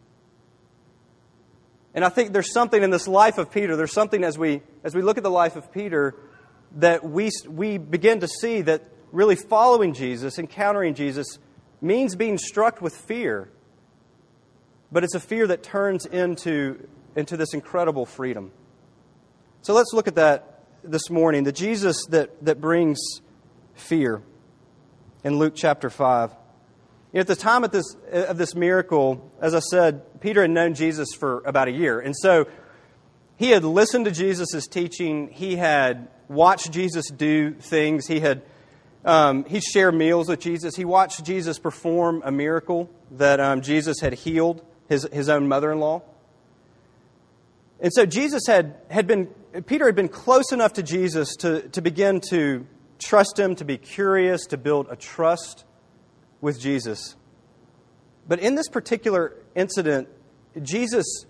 And 1.96 2.06
I 2.06 2.10
think 2.10 2.34
there's 2.34 2.54
something 2.54 2.84
in 2.84 2.92
this 2.92 3.08
life 3.08 3.40
of 3.40 3.52
Peter, 3.52 3.76
there's 3.76 3.94
something 3.94 4.24
as 4.24 4.38
we, 4.38 4.62
as 4.84 4.94
we 4.94 5.02
look 5.02 5.18
at 5.18 5.24
the 5.24 5.32
life 5.32 5.56
of 5.56 5.72
Peter 5.72 6.16
that 6.78 7.04
we, 7.04 7.32
we 7.48 7.78
begin 7.78 8.20
to 8.20 8.28
see 8.28 8.62
that 8.62 8.84
really 9.12 9.36
following 9.36 9.94
Jesus, 9.94 10.38
encountering 10.38 10.94
Jesus, 10.94 11.40
means 11.82 12.16
being 12.16 12.38
struck 12.38 12.82
with 12.82 12.96
fear. 12.96 13.50
But 14.92 15.04
it's 15.04 15.16
a 15.16 15.20
fear 15.20 15.48
that 15.48 15.64
turns 15.64 16.06
into, 16.06 16.88
into 17.16 17.38
this 17.38 17.54
incredible 17.54 18.06
freedom. 18.06 18.52
So 19.62 19.74
let's 19.74 19.94
look 19.94 20.08
at 20.08 20.16
that 20.16 20.55
this 20.86 21.10
morning 21.10 21.44
the 21.44 21.52
Jesus 21.52 22.06
that, 22.10 22.44
that 22.46 22.62
brings 22.62 23.00
fear 23.74 24.22
in 25.24 25.38
Luke 25.38 25.54
chapter 25.56 25.90
5. 25.90 26.32
At 27.14 27.28
the 27.28 27.36
time 27.36 27.64
of 27.64 27.72
this, 27.72 27.96
of 28.12 28.38
this 28.38 28.56
miracle, 28.56 29.32
as 29.42 29.56
I 29.56 29.60
said, 29.60 30.20
Peter 30.20 30.42
had 30.42 30.52
known 30.52 30.74
Jesus 30.74 31.14
for 31.14 31.42
about 31.46 31.68
a 31.68 31.72
year. 31.72 32.00
And 32.00 32.16
so 32.16 32.46
he 33.38 33.52
had 33.52 33.64
listened 33.64 34.06
to 34.06 34.12
Jesus' 34.12 34.68
teaching. 34.68 35.30
He 35.30 35.56
had 35.56 36.10
watched 36.28 36.72
Jesus 36.72 37.10
do 37.10 37.54
things. 37.54 38.08
He 38.08 38.20
had 38.20 38.44
um, 39.06 39.46
he 39.46 39.62
shared 39.62 39.94
meals 39.94 40.28
with 40.28 40.40
Jesus. 40.40 40.76
He 40.76 40.84
watched 40.84 41.24
Jesus 41.24 41.60
perform 41.60 42.24
a 42.26 42.32
miracle 42.32 42.90
that 43.12 43.40
um, 43.40 43.62
Jesus 43.62 44.00
had 44.00 44.14
healed 44.14 44.66
his, 44.90 45.08
his 45.14 45.30
own 45.30 45.48
mother 45.48 45.72
in 45.72 45.80
law. 45.80 46.02
And 47.80 47.94
so 47.94 48.06
Jesus 48.08 48.48
had, 48.48 48.76
had 48.90 49.06
been, 49.06 49.30
Peter 49.66 49.86
had 49.86 49.96
been 49.96 50.10
close 50.10 50.52
enough 50.52 50.74
to 50.74 50.84
Jesus 50.84 51.36
to, 51.38 51.70
to 51.70 51.82
begin 51.82 52.20
to 52.30 52.68
trust 53.00 53.40
him, 53.40 53.56
to 53.56 53.64
be 53.64 53.78
curious, 53.78 54.48
to 54.48 54.58
build 54.58 54.88
a 54.90 54.98
trust 54.98 55.64
with 56.42 56.60
Jesus. 56.60 57.16
But 58.28 58.40
in 58.40 58.56
this 58.56 58.68
particular 58.68 59.34
incident, 59.56 60.10
Jesus 60.62 61.26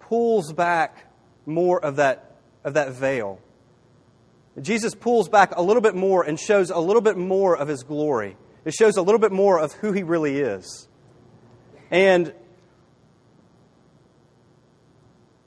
pulls 0.00 0.52
back 0.52 1.12
more 1.46 1.84
of 1.84 1.96
that, 1.96 2.38
of 2.64 2.74
that 2.74 2.92
veil. 2.92 3.40
Jesus 4.60 4.94
pulls 4.94 5.28
back 5.28 5.56
a 5.56 5.62
little 5.62 5.82
bit 5.82 5.94
more 5.94 6.24
and 6.24 6.38
shows 6.38 6.70
a 6.70 6.78
little 6.78 7.02
bit 7.02 7.16
more 7.16 7.56
of 7.56 7.68
his 7.68 7.84
glory. 7.84 8.36
It 8.64 8.74
shows 8.74 8.96
a 8.96 9.02
little 9.02 9.18
bit 9.18 9.32
more 9.32 9.60
of 9.60 9.72
who 9.74 9.92
he 9.92 10.02
really 10.02 10.40
is. 10.40 10.88
And 11.90 12.32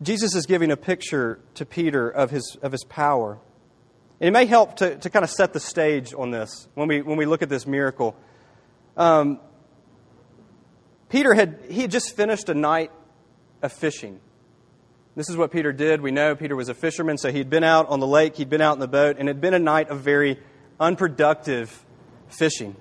Jesus 0.01 0.36
is 0.36 0.46
giving 0.46 0.72
a 0.72 0.77
picture 0.77 1.39
to 1.56 1.66
Peter 1.66 2.10
of 2.10 2.30
his, 2.30 2.58
of 2.62 2.72
his 2.72 2.84
power. 2.84 3.39
And 4.20 4.27
it 4.27 4.32
may 4.32 4.46
help 4.46 4.77
to, 4.77 4.96
to 4.98 5.10
kind 5.10 5.24
of 5.24 5.30
set 5.30 5.54
the 5.54 5.60
stage 5.60 6.13
on 6.13 6.32
this 6.32 6.68
when 6.75 6.88
we, 6.88 7.01
when 7.01 7.18
we 7.18 7.25
look 7.25 7.42
at 7.42 7.50
this 7.50 7.66
miracle. 7.66 8.16
Um, 8.96 9.39
Peter 11.10 11.34
had, 11.34 11.60
he 11.70 11.82
had 11.82 11.92
just 11.92 12.16
finished 12.16 12.50
a 12.50 12.54
night 12.54 12.92
of 13.62 13.72
fishing. 13.72 14.20
This 15.16 15.30
is 15.30 15.38
what 15.38 15.51
Peter 15.51 15.72
did. 15.72 16.01
We 16.01 16.12
know 16.12 16.36
Peter 16.36 16.56
was 16.56 16.70
a 16.70 16.75
fisherman, 16.75 17.18
so 17.18 17.32
he'd 17.32 17.50
been 17.50 17.63
out 17.63 17.89
on 17.89 18.00
the 18.00 18.08
lake, 18.08 18.36
he'd 18.36 18.50
been 18.50 18.62
out 18.62 18.74
in 18.74 18.80
the 18.80 18.88
boat, 18.88 19.18
and 19.18 19.27
it 19.27 19.34
had 19.34 19.42
been 19.42 19.56
a 19.56 19.60
night 19.60 19.89
of 19.89 20.01
very 20.01 20.39
unproductive 20.80 21.84
fishing. 22.27 22.75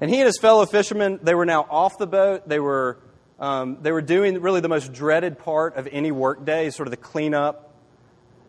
And 0.00 0.10
he 0.10 0.16
and 0.16 0.26
his 0.26 0.38
fellow 0.38 0.66
fishermen, 0.66 1.20
they 1.22 1.34
were 1.34 1.44
now 1.44 1.66
off 1.70 1.98
the 1.98 2.06
boat. 2.06 2.48
They 2.48 2.58
were, 2.58 2.98
um, 3.40 3.78
they 3.80 3.90
were 3.90 4.02
doing 4.02 4.40
really 4.42 4.60
the 4.60 4.68
most 4.68 4.92
dreaded 4.92 5.38
part 5.38 5.76
of 5.76 5.88
any 5.90 6.12
workday, 6.12 6.68
sort 6.68 6.86
of 6.86 6.90
the 6.90 6.98
cleanup. 6.98 7.74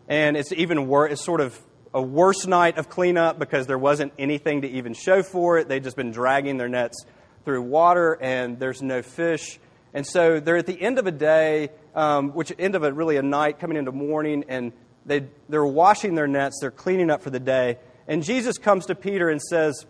And 0.06 0.36
it's 0.36 0.52
even 0.52 0.86
worse, 0.86 1.12
it's 1.12 1.24
sort 1.24 1.40
of 1.40 1.58
a 1.94 2.02
worse 2.02 2.46
night 2.46 2.76
of 2.76 2.90
cleanup 2.90 3.38
because 3.38 3.66
there 3.66 3.78
wasn't 3.78 4.12
anything 4.18 4.62
to 4.62 4.68
even 4.68 4.92
show 4.92 5.22
for 5.22 5.58
it. 5.58 5.68
They'd 5.68 5.82
just 5.82 5.96
been 5.96 6.10
dragging 6.10 6.58
their 6.58 6.68
nets 6.68 7.06
through 7.44 7.62
water 7.62 8.18
and 8.20 8.58
there's 8.58 8.82
no 8.82 9.00
fish. 9.00 9.58
And 9.94 10.06
so 10.06 10.40
they're 10.40 10.58
at 10.58 10.66
the 10.66 10.80
end 10.80 10.98
of 10.98 11.06
a 11.06 11.10
day, 11.10 11.70
um, 11.94 12.30
which 12.32 12.52
end 12.58 12.74
of 12.74 12.82
a 12.82 12.92
really 12.92 13.16
a 13.16 13.22
night 13.22 13.58
coming 13.58 13.78
into 13.78 13.92
morning, 13.92 14.44
and 14.48 14.72
they, 15.04 15.26
they're 15.48 15.66
washing 15.66 16.14
their 16.14 16.28
nets, 16.28 16.58
they're 16.60 16.70
cleaning 16.70 17.10
up 17.10 17.22
for 17.22 17.30
the 17.30 17.40
day. 17.40 17.78
And 18.06 18.22
Jesus 18.22 18.58
comes 18.58 18.86
to 18.86 18.94
Peter 18.94 19.28
and 19.28 19.40
says, 19.40 19.86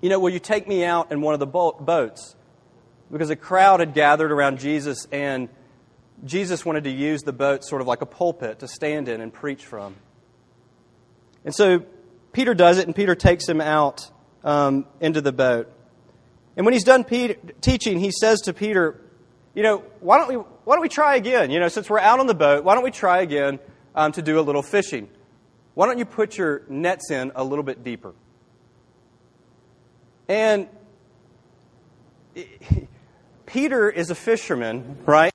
You 0.00 0.08
know, 0.08 0.18
will 0.18 0.30
you 0.30 0.38
take 0.38 0.68
me 0.68 0.84
out 0.84 1.12
in 1.12 1.20
one 1.20 1.34
of 1.34 1.40
the 1.40 1.46
boats? 1.46 2.35
Because 3.10 3.30
a 3.30 3.36
crowd 3.36 3.80
had 3.80 3.94
gathered 3.94 4.32
around 4.32 4.58
Jesus, 4.58 5.06
and 5.12 5.48
Jesus 6.24 6.64
wanted 6.64 6.84
to 6.84 6.90
use 6.90 7.22
the 7.22 7.32
boat 7.32 7.64
sort 7.64 7.80
of 7.80 7.86
like 7.86 8.02
a 8.02 8.06
pulpit 8.06 8.60
to 8.60 8.68
stand 8.68 9.08
in 9.08 9.20
and 9.20 9.32
preach 9.32 9.64
from. 9.64 9.94
And 11.44 11.54
so 11.54 11.84
Peter 12.32 12.54
does 12.54 12.78
it, 12.78 12.86
and 12.86 12.94
Peter 12.94 13.14
takes 13.14 13.48
him 13.48 13.60
out 13.60 14.10
um, 14.44 14.86
into 15.00 15.20
the 15.20 15.32
boat. 15.32 15.72
And 16.56 16.64
when 16.64 16.72
he's 16.72 16.84
done 16.84 17.04
Peter, 17.04 17.34
teaching, 17.60 18.00
he 18.00 18.10
says 18.10 18.40
to 18.42 18.52
Peter, 18.52 19.00
You 19.54 19.62
know, 19.62 19.78
why 20.00 20.18
don't, 20.18 20.28
we, 20.28 20.34
why 20.34 20.74
don't 20.74 20.82
we 20.82 20.88
try 20.88 21.16
again? 21.16 21.50
You 21.50 21.60
know, 21.60 21.68
since 21.68 21.88
we're 21.88 22.00
out 22.00 22.18
on 22.18 22.26
the 22.26 22.34
boat, 22.34 22.64
why 22.64 22.74
don't 22.74 22.84
we 22.84 22.90
try 22.90 23.20
again 23.20 23.58
um, 23.94 24.12
to 24.12 24.22
do 24.22 24.40
a 24.40 24.42
little 24.42 24.62
fishing? 24.62 25.08
Why 25.74 25.86
don't 25.86 25.98
you 25.98 26.06
put 26.06 26.38
your 26.38 26.62
nets 26.68 27.10
in 27.10 27.32
a 27.34 27.44
little 27.44 27.62
bit 27.62 27.84
deeper? 27.84 28.14
And 30.28 30.68
Peter 33.46 33.88
is 33.88 34.10
a 34.10 34.14
fisherman, 34.14 34.98
right? 35.06 35.32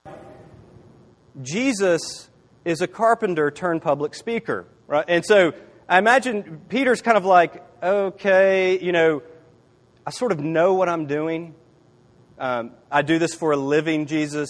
Jesus 1.42 2.30
is 2.66 2.82
a 2.82 2.88
carpenter 2.88 3.50
turned 3.50 3.82
public 3.82 4.14
speaker, 4.14 4.68
right? 4.88 5.06
And 5.08 5.26
so 5.26 5.54
I 5.88 5.98
imagine 5.98 6.62
Peter's 6.68 7.02
kind 7.02 7.18
of 7.18 7.26
like, 7.26 7.64
okay, 7.82 8.80
you 8.80 8.92
know, 8.92 9.24
I 10.06 10.12
sort 10.12 10.32
of 10.32 10.40
know 10.40 10.74
what 10.74 10.90
I'm 10.90 11.06
doing. 11.08 11.56
Um, 12.38 12.72
I 12.92 13.02
do 13.02 13.18
this 13.18 13.34
for 13.34 13.54
a 13.54 13.58
living, 13.58 14.08
Jesus. 14.08 14.50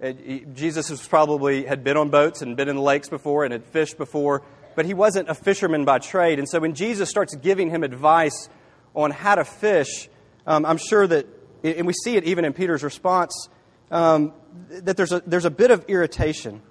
It, 0.00 0.54
Jesus 0.54 0.88
was 0.88 1.06
probably 1.06 1.64
had 1.64 1.84
been 1.84 1.98
on 1.98 2.08
boats 2.08 2.40
and 2.40 2.56
been 2.56 2.68
in 2.68 2.76
the 2.76 2.82
lakes 2.82 3.10
before 3.10 3.44
and 3.44 3.52
had 3.52 3.64
fished 3.66 3.98
before, 3.98 4.42
but 4.74 4.86
he 4.86 4.94
wasn't 4.94 5.28
a 5.28 5.34
fisherman 5.34 5.84
by 5.84 5.98
trade. 5.98 6.38
And 6.38 6.48
so 6.48 6.60
when 6.60 6.74
Jesus 6.74 7.10
starts 7.10 7.34
giving 7.36 7.68
him 7.68 7.82
advice 7.82 8.48
on 8.94 9.10
how 9.10 9.34
to 9.34 9.44
fish, 9.44 10.08
um, 10.46 10.64
I'm 10.64 10.78
sure 10.78 11.06
that, 11.06 11.26
and 11.62 11.86
we 11.86 11.92
see 11.92 12.16
it 12.16 12.24
even 12.24 12.44
in 12.44 12.52
Peter's 12.52 12.82
response, 12.82 13.48
um, 13.90 14.32
that 14.68 14.96
there's 14.96 15.12
a, 15.12 15.20
there's 15.26 15.44
a 15.44 15.50
bit 15.50 15.70
of 15.70 15.84
irritation. 15.88 16.62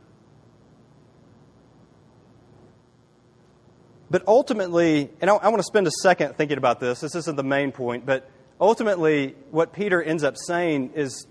But 4.09 4.23
ultimately, 4.27 5.09
and 5.21 5.29
I, 5.29 5.35
I 5.35 5.49
want 5.49 5.59
to 5.59 5.63
spend 5.63 5.85
a 5.87 5.91
second 6.01 6.35
thinking 6.35 6.57
about 6.57 6.79
this. 6.79 6.99
This 6.99 7.15
isn't 7.15 7.35
the 7.35 7.43
main 7.43 7.71
point, 7.71 8.05
but 8.05 8.29
ultimately, 8.59 9.35
what 9.51 9.73
Peter 9.73 10.01
ends 10.01 10.23
up 10.23 10.35
saying 10.37 10.91
is 10.95 11.27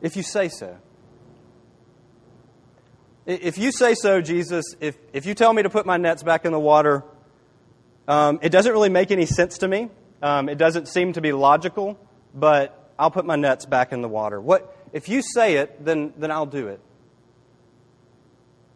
if 0.00 0.16
you 0.16 0.22
say 0.22 0.48
so. 0.48 0.76
If 3.26 3.58
you 3.58 3.70
say 3.70 3.94
so, 3.94 4.20
Jesus, 4.20 4.64
if, 4.80 4.96
if 5.12 5.24
you 5.26 5.34
tell 5.34 5.52
me 5.52 5.62
to 5.62 5.70
put 5.70 5.86
my 5.86 5.98
nets 5.98 6.22
back 6.22 6.44
in 6.44 6.52
the 6.52 6.58
water, 6.58 7.04
um, 8.08 8.40
it 8.42 8.48
doesn't 8.48 8.72
really 8.72 8.88
make 8.88 9.10
any 9.10 9.26
sense 9.26 9.58
to 9.58 9.68
me. 9.68 9.88
Um, 10.22 10.48
it 10.48 10.58
doesn't 10.58 10.88
seem 10.88 11.12
to 11.12 11.20
be 11.20 11.32
logical, 11.32 11.98
but 12.34 12.92
I'll 12.98 13.10
put 13.10 13.24
my 13.24 13.36
nets 13.36 13.66
back 13.66 13.92
in 13.92 14.02
the 14.02 14.08
water. 14.08 14.40
What, 14.40 14.76
if 14.92 15.08
you 15.08 15.22
say 15.22 15.56
it, 15.56 15.84
then, 15.84 16.12
then 16.16 16.30
I'll 16.30 16.46
do 16.46 16.68
it. 16.68 16.80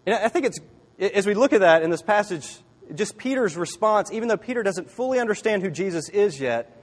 And 0.07 0.15
I 0.17 0.29
think 0.29 0.47
it's 0.47 0.59
as 0.99 1.27
we 1.27 1.35
look 1.35 1.53
at 1.53 1.61
that 1.61 1.83
in 1.83 1.91
this 1.91 2.03
passage, 2.03 2.57
just 2.95 3.17
Peter's 3.17 3.57
response, 3.57 4.13
even 4.13 4.29
though 4.29 4.37
Peter 4.37 4.63
doesn't 4.63 4.91
fully 4.91 5.19
understand 5.19 5.63
who 5.63 5.71
Jesus 5.71 6.09
is 6.09 6.39
yet, 6.41 6.81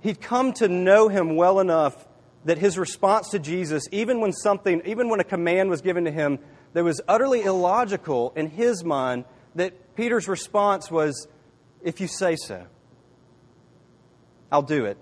he'd 0.00 0.20
come 0.20 0.52
to 0.54 0.68
know 0.68 1.08
him 1.08 1.36
well 1.36 1.60
enough 1.60 2.06
that 2.44 2.58
his 2.58 2.78
response 2.78 3.28
to 3.30 3.38
Jesus, 3.38 3.84
even 3.92 4.20
when 4.20 4.32
something, 4.32 4.80
even 4.86 5.08
when 5.08 5.20
a 5.20 5.24
command 5.24 5.68
was 5.68 5.82
given 5.82 6.04
to 6.06 6.10
him 6.10 6.38
that 6.72 6.82
was 6.82 7.00
utterly 7.06 7.42
illogical 7.42 8.32
in 8.34 8.48
his 8.48 8.82
mind, 8.82 9.24
that 9.54 9.94
Peter's 9.94 10.26
response 10.26 10.90
was, 10.90 11.28
If 11.82 12.00
you 12.00 12.08
say 12.08 12.36
so, 12.36 12.64
I'll 14.50 14.62
do 14.62 14.86
it. 14.86 14.96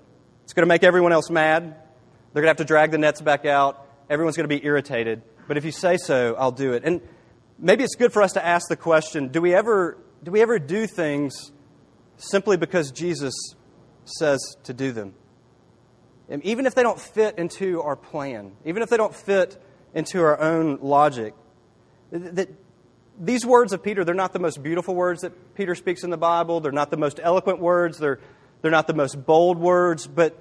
It's 0.48 0.54
going 0.54 0.62
to 0.62 0.66
make 0.66 0.82
everyone 0.82 1.12
else 1.12 1.28
mad. 1.28 1.62
They're 2.32 2.40
going 2.40 2.44
to 2.44 2.48
have 2.48 2.56
to 2.56 2.64
drag 2.64 2.90
the 2.90 2.96
nets 2.96 3.20
back 3.20 3.44
out. 3.44 3.86
Everyone's 4.08 4.34
going 4.34 4.48
to 4.48 4.56
be 4.56 4.64
irritated. 4.64 5.20
But 5.46 5.58
if 5.58 5.64
you 5.66 5.70
say 5.70 5.98
so, 5.98 6.36
I'll 6.38 6.52
do 6.52 6.72
it. 6.72 6.84
And 6.86 7.02
maybe 7.58 7.84
it's 7.84 7.96
good 7.96 8.14
for 8.14 8.22
us 8.22 8.32
to 8.32 8.42
ask 8.42 8.66
the 8.70 8.76
question 8.76 9.28
do 9.28 9.42
we 9.42 9.54
ever 9.54 9.98
do, 10.24 10.30
we 10.30 10.40
ever 10.40 10.58
do 10.58 10.86
things 10.86 11.52
simply 12.16 12.56
because 12.56 12.92
Jesus 12.92 13.34
says 14.06 14.38
to 14.64 14.72
do 14.72 14.90
them? 14.90 15.12
And 16.30 16.42
even 16.46 16.64
if 16.64 16.74
they 16.74 16.82
don't 16.82 16.98
fit 16.98 17.38
into 17.38 17.82
our 17.82 17.94
plan, 17.94 18.52
even 18.64 18.82
if 18.82 18.88
they 18.88 18.96
don't 18.96 19.14
fit 19.14 19.62
into 19.92 20.22
our 20.22 20.40
own 20.40 20.78
logic, 20.80 21.34
that 22.10 22.48
these 23.20 23.44
words 23.44 23.74
of 23.74 23.82
Peter, 23.82 24.02
they're 24.02 24.14
not 24.14 24.32
the 24.32 24.38
most 24.38 24.62
beautiful 24.62 24.94
words 24.94 25.20
that 25.20 25.54
Peter 25.54 25.74
speaks 25.74 26.04
in 26.04 26.08
the 26.08 26.16
Bible. 26.16 26.60
They're 26.60 26.72
not 26.72 26.90
the 26.90 26.96
most 26.96 27.20
eloquent 27.22 27.60
words. 27.60 27.98
They're, 27.98 28.18
they're 28.60 28.70
not 28.70 28.86
the 28.86 28.94
most 28.94 29.24
bold 29.24 29.58
words, 29.58 30.06
but 30.06 30.36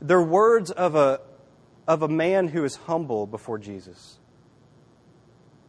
they're 0.00 0.22
words 0.22 0.70
of 0.70 0.94
a, 0.94 1.20
of 1.86 2.02
a 2.02 2.08
man 2.08 2.48
who 2.48 2.64
is 2.64 2.76
humble 2.76 3.26
before 3.26 3.58
Jesus. 3.58 4.18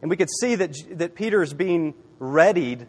And 0.00 0.10
we 0.10 0.16
could 0.16 0.30
see 0.40 0.56
that, 0.56 0.74
that 0.98 1.14
Peter 1.14 1.42
is 1.42 1.54
being 1.54 1.94
readied 2.18 2.86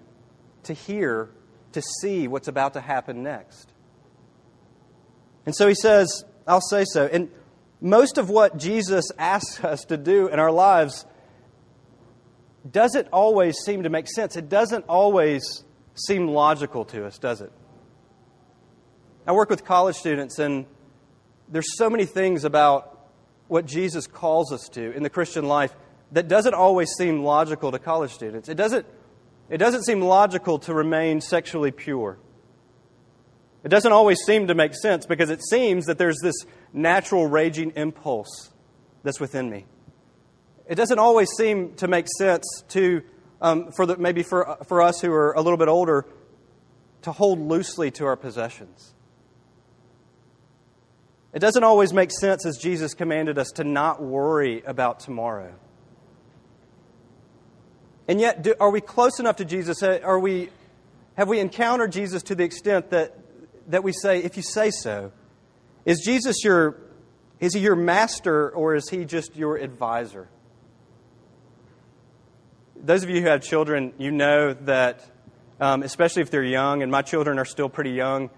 to 0.63 0.73
hear, 0.73 1.29
to 1.73 1.81
see 2.01 2.27
what's 2.27 2.47
about 2.47 2.73
to 2.73 2.81
happen 2.81 3.23
next. 3.23 3.69
And 5.45 5.55
so 5.55 5.67
he 5.67 5.75
says, 5.75 6.23
I'll 6.47 6.61
say 6.61 6.85
so. 6.85 7.05
And 7.05 7.29
most 7.81 8.17
of 8.17 8.29
what 8.29 8.57
Jesus 8.57 9.11
asks 9.17 9.63
us 9.63 9.85
to 9.85 9.97
do 9.97 10.27
in 10.27 10.39
our 10.39 10.51
lives 10.51 11.05
doesn't 12.69 13.09
always 13.09 13.57
seem 13.57 13.83
to 13.83 13.89
make 13.89 14.07
sense. 14.07 14.37
It 14.37 14.49
doesn't 14.49 14.85
always 14.87 15.63
seem 15.95 16.27
logical 16.27 16.85
to 16.85 17.05
us, 17.05 17.17
does 17.17 17.41
it? 17.41 17.51
I 19.25 19.31
work 19.31 19.49
with 19.49 19.63
college 19.63 19.95
students, 19.95 20.37
and 20.39 20.65
there's 21.47 21.77
so 21.77 21.89
many 21.89 22.05
things 22.05 22.43
about 22.43 23.07
what 23.47 23.65
Jesus 23.65 24.05
calls 24.05 24.51
us 24.51 24.67
to 24.69 24.91
in 24.91 25.03
the 25.03 25.09
Christian 25.09 25.47
life 25.47 25.73
that 26.11 26.27
doesn't 26.27 26.53
always 26.53 26.91
seem 26.91 27.23
logical 27.23 27.71
to 27.71 27.79
college 27.79 28.11
students. 28.11 28.49
It 28.49 28.55
doesn't, 28.55 28.85
it 29.49 29.57
doesn't 29.57 29.83
seem 29.83 30.01
logical 30.01 30.59
to 30.59 30.73
remain 30.73 31.21
sexually 31.21 31.71
pure. 31.71 32.17
It 33.63 33.69
doesn't 33.69 33.93
always 33.93 34.19
seem 34.25 34.47
to 34.47 34.55
make 34.55 34.75
sense 34.75 35.05
because 35.05 35.29
it 35.29 35.41
seems 35.41 35.85
that 35.85 35.97
there's 35.97 36.19
this 36.21 36.35
natural 36.73 37.27
raging 37.27 37.71
impulse 37.77 38.51
that's 39.03 39.21
within 39.21 39.49
me. 39.49 39.65
It 40.67 40.75
doesn't 40.75 40.99
always 40.99 41.29
seem 41.37 41.75
to 41.75 41.87
make 41.87 42.07
sense 42.17 42.43
to, 42.69 43.03
um, 43.41 43.71
for 43.71 43.85
the, 43.85 43.97
maybe 43.97 44.23
for, 44.23 44.57
for 44.67 44.81
us 44.81 44.99
who 44.99 45.13
are 45.13 45.31
a 45.31 45.41
little 45.41 45.57
bit 45.57 45.69
older, 45.69 46.05
to 47.03 47.11
hold 47.13 47.39
loosely 47.39 47.89
to 47.91 48.05
our 48.05 48.17
possessions. 48.17 48.93
It 51.33 51.39
doesn't 51.39 51.63
always 51.63 51.93
make 51.93 52.11
sense 52.11 52.45
as 52.45 52.57
Jesus 52.57 52.93
commanded 52.93 53.39
us 53.39 53.49
to 53.55 53.63
not 53.63 54.01
worry 54.01 54.61
about 54.65 54.99
tomorrow. 54.99 55.55
And 58.07 58.19
yet, 58.19 58.43
do, 58.43 58.53
are 58.59 58.69
we 58.69 58.81
close 58.81 59.19
enough 59.19 59.37
to 59.37 59.45
Jesus? 59.45 59.81
Are 59.81 60.19
we, 60.19 60.49
have 61.15 61.27
we 61.27 61.39
encountered 61.39 61.91
Jesus 61.91 62.21
to 62.23 62.35
the 62.35 62.43
extent 62.43 62.91
that, 62.91 63.17
that 63.67 63.83
we 63.83 63.93
say, 63.93 64.19
if 64.19 64.37
you 64.37 64.43
say 64.43 64.69
so, 64.69 65.11
is 65.85 66.01
Jesus 66.05 66.43
your, 66.43 66.77
is 67.39 67.53
he 67.53 67.61
your 67.61 67.75
master 67.75 68.49
or 68.49 68.75
is 68.75 68.89
he 68.89 69.03
just 69.03 69.35
your 69.35 69.57
advisor? 69.57 70.27
Those 72.75 73.03
of 73.03 73.09
you 73.09 73.21
who 73.21 73.27
have 73.27 73.41
children, 73.41 73.93
you 73.97 74.11
know 74.11 74.53
that, 74.53 75.03
um, 75.59 75.81
especially 75.83 76.21
if 76.21 76.29
they're 76.29 76.43
young, 76.43 76.83
and 76.83 76.91
my 76.91 77.01
children 77.01 77.39
are 77.39 77.45
still 77.45 77.69
pretty 77.69 77.91
young, 77.91 78.29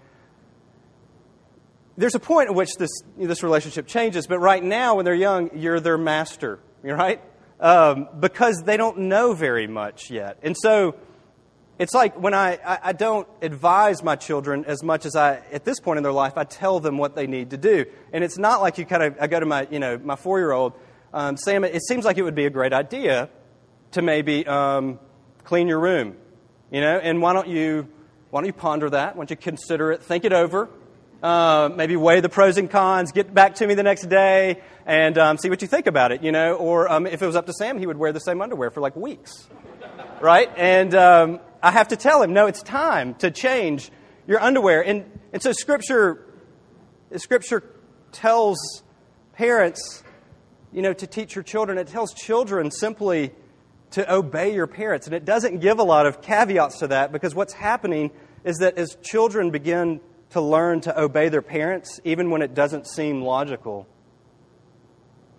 there's 1.96 2.14
a 2.14 2.20
point 2.20 2.48
at 2.48 2.54
which 2.54 2.74
this, 2.78 2.90
this 3.16 3.42
relationship 3.42 3.86
changes, 3.86 4.26
but 4.26 4.38
right 4.38 4.62
now, 4.62 4.96
when 4.96 5.04
they're 5.04 5.14
young, 5.14 5.50
you're 5.54 5.80
their 5.80 5.98
master, 5.98 6.60
right? 6.82 7.22
Um, 7.58 8.08
because 8.20 8.62
they 8.64 8.76
don't 8.76 8.98
know 8.98 9.32
very 9.32 9.66
much 9.66 10.10
yet. 10.10 10.38
And 10.42 10.54
so 10.56 10.94
it's 11.78 11.94
like 11.94 12.20
when 12.20 12.34
I, 12.34 12.58
I, 12.64 12.78
I, 12.84 12.92
don't 12.92 13.26
advise 13.40 14.02
my 14.02 14.16
children 14.16 14.64
as 14.66 14.82
much 14.82 15.06
as 15.06 15.16
I, 15.16 15.36
at 15.52 15.64
this 15.64 15.80
point 15.80 15.96
in 15.96 16.02
their 16.02 16.12
life, 16.12 16.36
I 16.36 16.44
tell 16.44 16.80
them 16.80 16.98
what 16.98 17.14
they 17.14 17.26
need 17.26 17.50
to 17.50 17.56
do. 17.56 17.86
And 18.12 18.22
it's 18.22 18.38
not 18.38 18.60
like 18.60 18.76
you 18.78 18.84
kind 18.84 19.02
of, 19.02 19.16
I 19.20 19.26
go 19.26 19.40
to 19.40 19.46
my, 19.46 19.66
you 19.70 19.78
know, 19.78 19.98
my 19.98 20.16
four 20.16 20.38
year 20.38 20.52
old, 20.52 20.74
um, 21.14 21.36
Sam, 21.36 21.64
it 21.64 21.82
seems 21.82 22.04
like 22.04 22.18
it 22.18 22.22
would 22.22 22.34
be 22.34 22.46
a 22.46 22.50
great 22.50 22.72
idea 22.72 23.30
to 23.92 24.02
maybe 24.02 24.46
um, 24.46 24.98
clean 25.44 25.68
your 25.68 25.80
room, 25.80 26.16
you 26.70 26.80
know, 26.80 26.98
and 26.98 27.22
why 27.22 27.32
don't 27.32 27.48
you, 27.48 27.88
why 28.30 28.40
don't 28.40 28.46
you 28.46 28.52
ponder 28.52 28.90
that? 28.90 29.16
Why 29.16 29.20
don't 29.20 29.30
you 29.30 29.36
consider 29.36 29.92
it, 29.92 30.02
think 30.02 30.24
it 30.24 30.32
over, 30.32 30.68
uh, 31.22 31.70
maybe 31.74 31.96
weigh 31.96 32.20
the 32.20 32.28
pros 32.28 32.58
and 32.58 32.70
cons, 32.70 33.12
get 33.12 33.32
back 33.32 33.56
to 33.56 33.66
me 33.66 33.74
the 33.74 33.82
next 33.82 34.06
day, 34.06 34.60
and 34.84 35.16
um, 35.18 35.38
see 35.38 35.50
what 35.50 35.62
you 35.62 35.68
think 35.68 35.86
about 35.86 36.12
it, 36.12 36.22
you 36.22 36.32
know. 36.32 36.54
Or 36.54 36.90
um, 36.90 37.06
if 37.06 37.22
it 37.22 37.26
was 37.26 37.36
up 37.36 37.46
to 37.46 37.52
Sam, 37.52 37.78
he 37.78 37.86
would 37.86 37.96
wear 37.96 38.12
the 38.12 38.20
same 38.20 38.40
underwear 38.40 38.70
for 38.70 38.80
like 38.80 38.96
weeks, 38.96 39.48
right? 40.20 40.50
And 40.56 40.94
um, 40.94 41.40
I 41.62 41.70
have 41.70 41.88
to 41.88 41.96
tell 41.96 42.22
him, 42.22 42.32
no, 42.32 42.46
it's 42.46 42.62
time 42.62 43.14
to 43.16 43.30
change 43.30 43.90
your 44.26 44.40
underwear. 44.40 44.84
And, 44.84 45.04
and 45.32 45.42
so 45.42 45.52
Scripture, 45.52 46.24
Scripture 47.16 47.62
tells 48.12 48.82
parents, 49.32 50.02
you 50.72 50.82
know, 50.82 50.92
to 50.92 51.06
teach 51.06 51.34
your 51.34 51.44
children. 51.44 51.78
It 51.78 51.88
tells 51.88 52.12
children 52.14 52.70
simply 52.70 53.32
to 53.92 54.12
obey 54.12 54.54
your 54.54 54.66
parents. 54.66 55.06
And 55.06 55.14
it 55.14 55.24
doesn't 55.24 55.58
give 55.60 55.78
a 55.78 55.82
lot 55.82 56.06
of 56.06 56.20
caveats 56.20 56.80
to 56.80 56.88
that 56.88 57.12
because 57.12 57.34
what's 57.34 57.52
happening 57.52 58.10
is 58.44 58.58
that 58.58 58.78
as 58.78 58.96
children 59.02 59.50
begin 59.50 60.00
to 60.36 60.40
learn 60.42 60.82
to 60.82 61.00
obey 61.00 61.30
their 61.30 61.40
parents, 61.40 61.98
even 62.04 62.28
when 62.28 62.42
it 62.42 62.52
doesn't 62.52 62.86
seem 62.86 63.22
logical, 63.22 63.86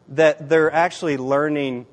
that 0.08 0.50
they're 0.50 0.74
actually 0.74 1.18
learning 1.18 1.86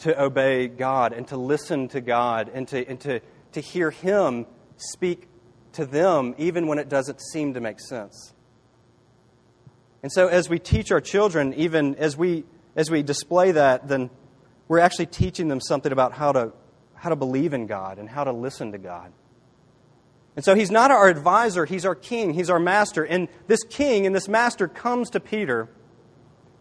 to 0.00 0.22
obey 0.22 0.68
God 0.68 1.14
and 1.14 1.26
to 1.28 1.38
listen 1.38 1.88
to 1.88 2.02
God 2.02 2.50
and 2.52 2.68
to, 2.68 2.86
and 2.86 3.00
to, 3.00 3.20
to 3.52 3.62
hear 3.62 3.90
Him 3.90 4.44
speak 4.76 5.26
to 5.72 5.86
them, 5.86 6.34
even 6.36 6.66
when 6.66 6.78
it 6.78 6.90
doesn't 6.90 7.22
seem 7.32 7.54
to 7.54 7.62
make 7.62 7.80
sense. 7.80 8.34
And 10.02 10.12
so, 10.12 10.28
as 10.28 10.50
we 10.50 10.58
teach 10.58 10.92
our 10.92 11.00
children, 11.00 11.54
even 11.54 11.94
as 11.94 12.14
we, 12.14 12.44
as 12.76 12.90
we 12.90 13.02
display 13.02 13.52
that, 13.52 13.88
then 13.88 14.10
we're 14.68 14.80
actually 14.80 15.06
teaching 15.06 15.48
them 15.48 15.62
something 15.62 15.92
about 15.92 16.12
how 16.12 16.32
to, 16.32 16.52
how 16.94 17.08
to 17.08 17.16
believe 17.16 17.54
in 17.54 17.66
God 17.66 17.96
and 17.96 18.06
how 18.06 18.24
to 18.24 18.32
listen 18.32 18.72
to 18.72 18.78
God. 18.78 19.12
And 20.36 20.44
so 20.44 20.54
he's 20.54 20.70
not 20.70 20.90
our 20.90 21.08
advisor, 21.08 21.64
he's 21.64 21.84
our 21.84 21.94
king, 21.94 22.34
he's 22.34 22.50
our 22.50 22.60
master. 22.60 23.04
And 23.04 23.28
this 23.46 23.62
king 23.64 24.06
and 24.06 24.14
this 24.14 24.28
master 24.28 24.68
comes 24.68 25.10
to 25.10 25.20
Peter 25.20 25.68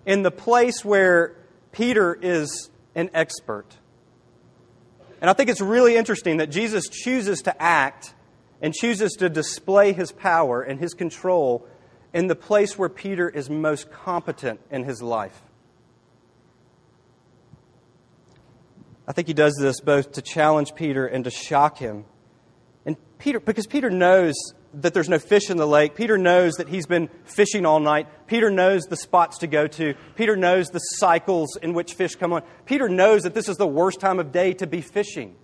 in 0.05 0.23
the 0.23 0.31
place 0.31 0.83
where 0.83 1.35
Peter 1.71 2.17
is 2.19 2.71
an 2.95 3.09
expert. 3.13 3.77
And 5.21 5.29
I 5.29 5.33
think 5.33 5.49
it's 5.49 5.61
really 5.61 5.95
interesting 5.95 6.37
that 6.37 6.47
Jesus 6.47 6.87
chooses 6.87 7.41
to 7.43 7.61
act 7.61 8.13
and 8.61 8.73
chooses 8.73 9.13
to 9.13 9.29
display 9.29 9.93
his 9.93 10.11
power 10.11 10.61
and 10.61 10.79
his 10.79 10.93
control 10.93 11.67
in 12.13 12.27
the 12.27 12.35
place 12.35 12.77
where 12.77 12.89
Peter 12.89 13.29
is 13.29 13.49
most 13.49 13.91
competent 13.91 14.59
in 14.71 14.83
his 14.83 15.01
life. 15.01 15.43
I 19.07 19.11
think 19.11 19.27
he 19.27 19.33
does 19.33 19.55
this 19.59 19.79
both 19.79 20.13
to 20.13 20.21
challenge 20.21 20.75
Peter 20.75 21.05
and 21.05 21.23
to 21.23 21.31
shock 21.31 21.77
him 21.77 22.05
Peter, 23.19 23.39
because 23.39 23.67
Peter 23.67 23.89
knows 23.89 24.33
that 24.73 24.93
there's 24.93 25.09
no 25.09 25.19
fish 25.19 25.49
in 25.49 25.57
the 25.57 25.67
lake. 25.67 25.93
Peter 25.93 26.17
knows 26.17 26.53
that 26.53 26.69
he's 26.69 26.85
been 26.85 27.09
fishing 27.25 27.65
all 27.65 27.79
night. 27.79 28.07
Peter 28.27 28.49
knows 28.49 28.83
the 28.83 28.95
spots 28.95 29.39
to 29.39 29.47
go 29.47 29.67
to. 29.67 29.93
Peter 30.15 30.35
knows 30.35 30.69
the 30.69 30.79
cycles 30.79 31.57
in 31.61 31.73
which 31.73 31.93
fish 31.93 32.15
come 32.15 32.33
on. 32.33 32.43
Peter 32.65 32.87
knows 32.87 33.23
that 33.23 33.33
this 33.33 33.49
is 33.49 33.57
the 33.57 33.67
worst 33.67 33.99
time 33.99 34.19
of 34.19 34.31
day 34.31 34.53
to 34.53 34.67
be 34.67 34.81
fishing. 34.81 35.35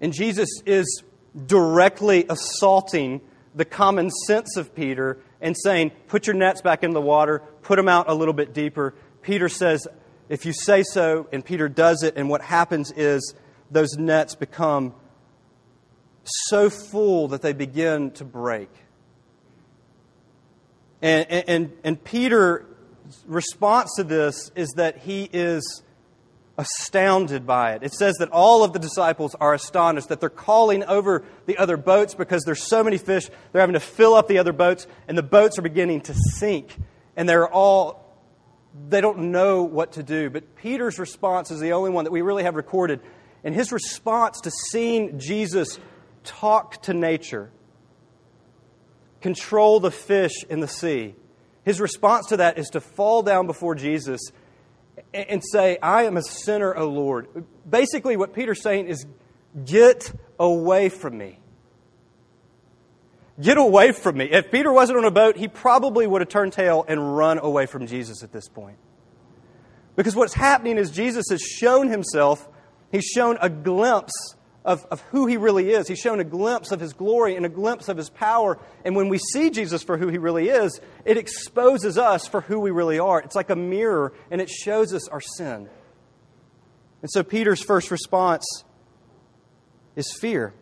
And 0.00 0.12
Jesus 0.12 0.48
is 0.64 1.02
directly 1.46 2.24
assaulting 2.28 3.20
the 3.54 3.64
common 3.64 4.10
sense 4.10 4.56
of 4.56 4.74
Peter 4.74 5.18
and 5.40 5.56
saying, 5.56 5.90
Put 6.06 6.26
your 6.26 6.36
nets 6.36 6.62
back 6.62 6.84
in 6.84 6.92
the 6.92 7.00
water, 7.00 7.40
put 7.62 7.76
them 7.76 7.88
out 7.88 8.08
a 8.08 8.14
little 8.14 8.34
bit 8.34 8.54
deeper. 8.54 8.94
Peter 9.22 9.48
says, 9.48 9.88
If 10.28 10.46
you 10.46 10.52
say 10.52 10.82
so, 10.84 11.28
and 11.32 11.44
Peter 11.44 11.68
does 11.68 12.02
it, 12.02 12.16
and 12.16 12.28
what 12.28 12.42
happens 12.42 12.92
is 12.92 13.34
those 13.70 13.96
nets 13.96 14.34
become 14.34 14.94
so 16.24 16.70
full 16.70 17.28
that 17.28 17.42
they 17.42 17.52
begin 17.52 18.10
to 18.12 18.24
break. 18.24 18.70
And, 21.02 21.30
and, 21.30 21.72
and 21.82 22.04
Peter's 22.04 22.66
response 23.26 23.94
to 23.96 24.04
this 24.04 24.50
is 24.54 24.68
that 24.76 24.98
he 24.98 25.28
is 25.32 25.82
astounded 26.58 27.46
by 27.46 27.72
it. 27.72 27.82
It 27.82 27.94
says 27.94 28.16
that 28.18 28.28
all 28.30 28.62
of 28.62 28.74
the 28.74 28.78
disciples 28.78 29.34
are 29.40 29.54
astonished, 29.54 30.08
that 30.10 30.20
they're 30.20 30.28
calling 30.28 30.84
over 30.84 31.24
the 31.46 31.56
other 31.56 31.78
boats 31.78 32.14
because 32.14 32.42
there's 32.44 32.62
so 32.62 32.84
many 32.84 32.98
fish. 32.98 33.30
They're 33.52 33.60
having 33.60 33.74
to 33.74 33.80
fill 33.80 34.14
up 34.14 34.28
the 34.28 34.38
other 34.38 34.52
boats, 34.52 34.86
and 35.08 35.16
the 35.16 35.22
boats 35.22 35.58
are 35.58 35.62
beginning 35.62 36.02
to 36.02 36.14
sink. 36.14 36.76
And 37.16 37.26
they're 37.26 37.48
all, 37.48 38.14
they 38.88 39.00
don't 39.00 39.30
know 39.32 39.62
what 39.62 39.92
to 39.92 40.02
do. 40.02 40.28
But 40.28 40.54
Peter's 40.56 40.98
response 40.98 41.50
is 41.50 41.60
the 41.60 41.72
only 41.72 41.90
one 41.90 42.04
that 42.04 42.12
we 42.12 42.20
really 42.20 42.42
have 42.42 42.56
recorded 42.56 43.00
and 43.44 43.54
his 43.54 43.72
response 43.72 44.40
to 44.42 44.50
seeing 44.50 45.18
Jesus 45.18 45.78
talk 46.24 46.82
to 46.82 46.94
nature, 46.94 47.50
control 49.20 49.80
the 49.80 49.90
fish 49.90 50.44
in 50.48 50.60
the 50.60 50.68
sea, 50.68 51.14
his 51.64 51.80
response 51.80 52.26
to 52.28 52.38
that 52.38 52.58
is 52.58 52.68
to 52.70 52.80
fall 52.80 53.22
down 53.22 53.46
before 53.46 53.74
Jesus 53.74 54.20
and 55.12 55.42
say, 55.52 55.78
I 55.82 56.04
am 56.04 56.16
a 56.16 56.22
sinner, 56.22 56.74
O 56.76 56.88
Lord. 56.88 57.44
Basically, 57.68 58.16
what 58.16 58.34
Peter's 58.34 58.62
saying 58.62 58.88
is, 58.88 59.06
Get 59.64 60.12
away 60.38 60.88
from 60.88 61.18
me. 61.18 61.38
Get 63.40 63.56
away 63.56 63.92
from 63.92 64.18
me. 64.18 64.26
If 64.26 64.50
Peter 64.50 64.72
wasn't 64.72 64.98
on 64.98 65.04
a 65.04 65.10
boat, 65.10 65.36
he 65.36 65.48
probably 65.48 66.06
would 66.06 66.20
have 66.20 66.28
turned 66.28 66.52
tail 66.52 66.84
and 66.86 67.16
run 67.16 67.38
away 67.38 67.66
from 67.66 67.86
Jesus 67.86 68.22
at 68.22 68.32
this 68.32 68.48
point. 68.48 68.76
Because 69.96 70.14
what's 70.14 70.34
happening 70.34 70.76
is 70.78 70.90
Jesus 70.90 71.26
has 71.30 71.40
shown 71.40 71.88
himself 71.88 72.48
He's 72.90 73.04
shown 73.04 73.38
a 73.40 73.48
glimpse 73.48 74.34
of, 74.64 74.84
of 74.86 75.00
who 75.02 75.26
he 75.26 75.36
really 75.36 75.70
is. 75.70 75.88
He's 75.88 75.98
shown 75.98 76.20
a 76.20 76.24
glimpse 76.24 76.70
of 76.70 76.80
his 76.80 76.92
glory 76.92 77.36
and 77.36 77.46
a 77.46 77.48
glimpse 77.48 77.88
of 77.88 77.96
his 77.96 78.10
power. 78.10 78.58
And 78.84 78.94
when 78.94 79.08
we 79.08 79.18
see 79.18 79.50
Jesus 79.50 79.82
for 79.82 79.96
who 79.96 80.08
he 80.08 80.18
really 80.18 80.48
is, 80.48 80.80
it 81.04 81.16
exposes 81.16 81.96
us 81.96 82.26
for 82.26 82.42
who 82.42 82.60
we 82.60 82.70
really 82.70 82.98
are. 82.98 83.20
It's 83.20 83.36
like 83.36 83.50
a 83.50 83.56
mirror, 83.56 84.12
and 84.30 84.40
it 84.40 84.50
shows 84.50 84.92
us 84.92 85.08
our 85.08 85.20
sin. 85.20 85.68
And 87.02 87.10
so 87.10 87.22
Peter's 87.22 87.62
first 87.62 87.90
response 87.90 88.64
is 89.96 90.12
fear. 90.12 90.52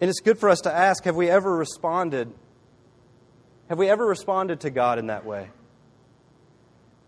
And 0.00 0.10
it's 0.10 0.20
good 0.20 0.38
for 0.38 0.48
us 0.48 0.62
to 0.62 0.72
ask 0.72 1.04
have 1.04 1.16
we 1.16 1.30
ever 1.30 1.54
responded? 1.54 2.32
Have 3.68 3.78
we 3.78 3.88
ever 3.88 4.04
responded 4.04 4.60
to 4.60 4.70
God 4.70 4.98
in 4.98 5.06
that 5.06 5.24
way? 5.24 5.48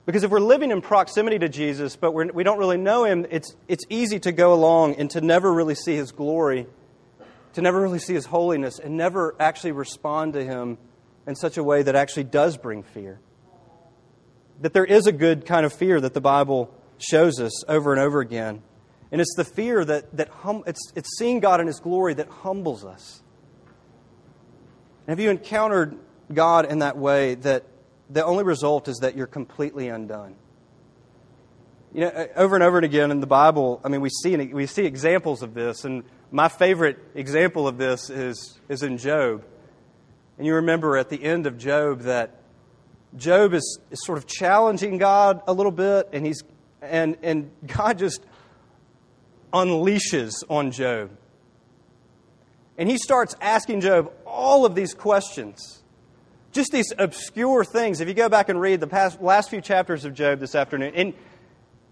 Because 0.06 0.22
if 0.22 0.30
we're 0.30 0.40
living 0.40 0.70
in 0.70 0.82
proximity 0.82 1.38
to 1.38 1.48
Jesus, 1.48 1.96
but 1.96 2.12
we're, 2.12 2.26
we 2.26 2.44
do 2.44 2.50
not 2.50 2.58
really 2.58 2.76
know 2.76 3.04
Him, 3.04 3.26
it's, 3.30 3.56
it's 3.68 3.84
easy 3.88 4.20
to 4.20 4.32
go 4.32 4.52
along 4.52 4.96
and 4.96 5.10
to 5.10 5.20
never 5.20 5.52
really 5.52 5.74
see 5.74 5.96
His 5.96 6.12
glory, 6.12 6.66
to 7.54 7.62
never 7.62 7.80
really 7.80 7.98
see 7.98 8.12
His 8.12 8.26
holiness, 8.26 8.78
and 8.78 8.96
never 8.96 9.34
actually 9.40 9.72
respond 9.72 10.34
to 10.34 10.44
Him 10.44 10.76
in 11.26 11.34
such 11.34 11.56
a 11.56 11.64
way 11.64 11.82
that 11.82 11.94
actually 11.94 12.24
does 12.24 12.58
bring 12.58 12.82
fear. 12.82 13.18
That 14.60 14.74
there 14.74 14.84
is 14.84 15.06
a 15.06 15.12
good 15.12 15.46
kind 15.46 15.64
of 15.64 15.72
fear 15.72 16.00
that 16.00 16.12
the 16.12 16.20
Bible 16.20 16.72
shows 16.98 17.40
us 17.40 17.64
over 17.66 17.92
and 17.92 18.00
over 18.00 18.20
again. 18.20 18.62
And 19.10 19.20
it's 19.20 19.34
the 19.36 19.44
fear 19.44 19.84
that, 19.84 20.14
that 20.16 20.28
hum, 20.28 20.64
it's, 20.66 20.92
it's 20.94 21.16
seeing 21.18 21.40
God 21.40 21.60
in 21.60 21.66
His 21.66 21.80
glory 21.80 22.12
that 22.14 22.28
humbles 22.28 22.84
us. 22.84 23.22
And 25.06 25.12
have 25.12 25.20
you 25.20 25.30
encountered 25.30 25.96
God 26.32 26.66
in 26.66 26.80
that 26.80 26.98
way 26.98 27.36
that 27.36 27.64
the 28.10 28.24
only 28.24 28.44
result 28.44 28.88
is 28.88 28.98
that 28.98 29.16
you're 29.16 29.26
completely 29.26 29.88
undone. 29.88 30.34
You 31.92 32.02
know, 32.02 32.08
uh, 32.08 32.26
over 32.36 32.56
and 32.56 32.64
over 32.64 32.78
and 32.78 32.84
again 32.84 33.10
in 33.10 33.20
the 33.20 33.26
Bible, 33.26 33.80
I 33.84 33.88
mean, 33.88 34.00
we 34.00 34.10
see, 34.10 34.36
we 34.36 34.66
see 34.66 34.84
examples 34.84 35.42
of 35.42 35.54
this, 35.54 35.84
and 35.84 36.02
my 36.32 36.48
favorite 36.48 36.98
example 37.14 37.68
of 37.68 37.78
this 37.78 38.10
is, 38.10 38.58
is 38.68 38.82
in 38.82 38.98
Job. 38.98 39.44
And 40.36 40.46
you 40.46 40.56
remember 40.56 40.96
at 40.96 41.08
the 41.08 41.22
end 41.22 41.46
of 41.46 41.56
Job 41.56 42.00
that 42.00 42.40
Job 43.16 43.54
is, 43.54 43.78
is 43.92 44.04
sort 44.04 44.18
of 44.18 44.26
challenging 44.26 44.98
God 44.98 45.42
a 45.46 45.52
little 45.52 45.70
bit, 45.70 46.08
and, 46.12 46.26
he's, 46.26 46.42
and, 46.82 47.16
and 47.22 47.50
God 47.64 47.98
just 47.98 48.20
unleashes 49.52 50.42
on 50.50 50.72
Job. 50.72 51.10
And 52.76 52.90
he 52.90 52.98
starts 52.98 53.36
asking 53.40 53.82
Job 53.82 54.12
all 54.26 54.66
of 54.66 54.74
these 54.74 54.94
questions 54.94 55.83
just 56.54 56.72
these 56.72 56.92
obscure 56.98 57.64
things. 57.64 58.00
If 58.00 58.08
you 58.08 58.14
go 58.14 58.28
back 58.28 58.48
and 58.48 58.58
read 58.58 58.80
the 58.80 58.86
past, 58.86 59.20
last 59.20 59.50
few 59.50 59.60
chapters 59.60 60.04
of 60.04 60.14
Job 60.14 60.38
this 60.38 60.54
afternoon, 60.54 60.94
and 60.94 61.12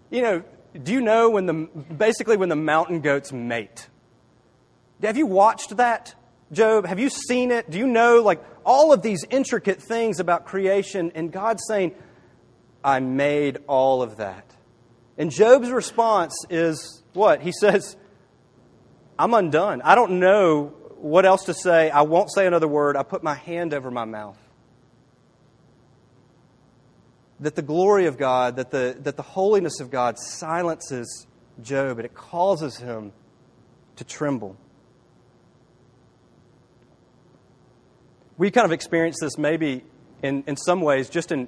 you 0.09 0.21
know, 0.21 0.43
do 0.81 0.93
you 0.93 1.01
know 1.01 1.29
when 1.29 1.45
the 1.45 1.53
basically 1.53 2.37
when 2.37 2.49
the 2.49 2.55
mountain 2.55 3.01
goats 3.01 3.31
mate? 3.31 3.89
Have 5.03 5.17
you 5.17 5.25
watched 5.25 5.75
that, 5.77 6.15
Job? 6.51 6.85
Have 6.87 6.97
you 6.97 7.09
seen 7.09 7.51
it? 7.51 7.69
Do 7.69 7.77
you 7.77 7.85
know 7.85 8.21
like 8.21 8.43
all 8.65 8.93
of 8.93 9.01
these 9.01 9.25
intricate 9.29 9.81
things 9.81 10.19
about 10.19 10.45
creation 10.45 11.11
and 11.13 11.31
God 11.31 11.59
saying, 11.67 11.93
"I 12.83 13.01
made 13.01 13.59
all 13.67 14.01
of 14.01 14.17
that." 14.17 14.45
And 15.17 15.29
Job's 15.29 15.71
response 15.71 16.33
is 16.49 17.03
what? 17.13 17.41
He 17.41 17.51
says, 17.51 17.97
"I'm 19.19 19.33
undone. 19.33 19.81
I 19.81 19.93
don't 19.93 20.19
know 20.19 20.73
what 20.97 21.25
else 21.25 21.43
to 21.45 21.53
say. 21.53 21.91
I 21.91 22.03
won't 22.03 22.33
say 22.33 22.47
another 22.47 22.67
word. 22.67 22.95
I 22.95 23.03
put 23.03 23.23
my 23.23 23.35
hand 23.35 23.73
over 23.73 23.91
my 23.91 24.05
mouth." 24.05 24.37
That 27.43 27.55
the 27.55 27.61
glory 27.61 28.05
of 28.05 28.17
God, 28.17 28.55
that 28.55 28.71
the, 28.71 28.95
that 29.01 29.17
the 29.17 29.23
holiness 29.23 29.81
of 29.81 29.91
God 29.91 30.17
silences 30.17 31.27
Job 31.61 31.99
and 31.99 32.05
it 32.05 32.13
causes 32.13 32.77
him 32.77 33.11
to 33.97 34.03
tremble. 34.03 34.55
We 38.37 38.49
kind 38.49 38.65
of 38.65 38.71
experience 38.71 39.17
this 39.19 39.37
maybe 39.37 39.83
in, 40.23 40.45
in 40.47 40.55
some 40.55 40.81
ways 40.81 41.09
just 41.09 41.31
in, 41.31 41.47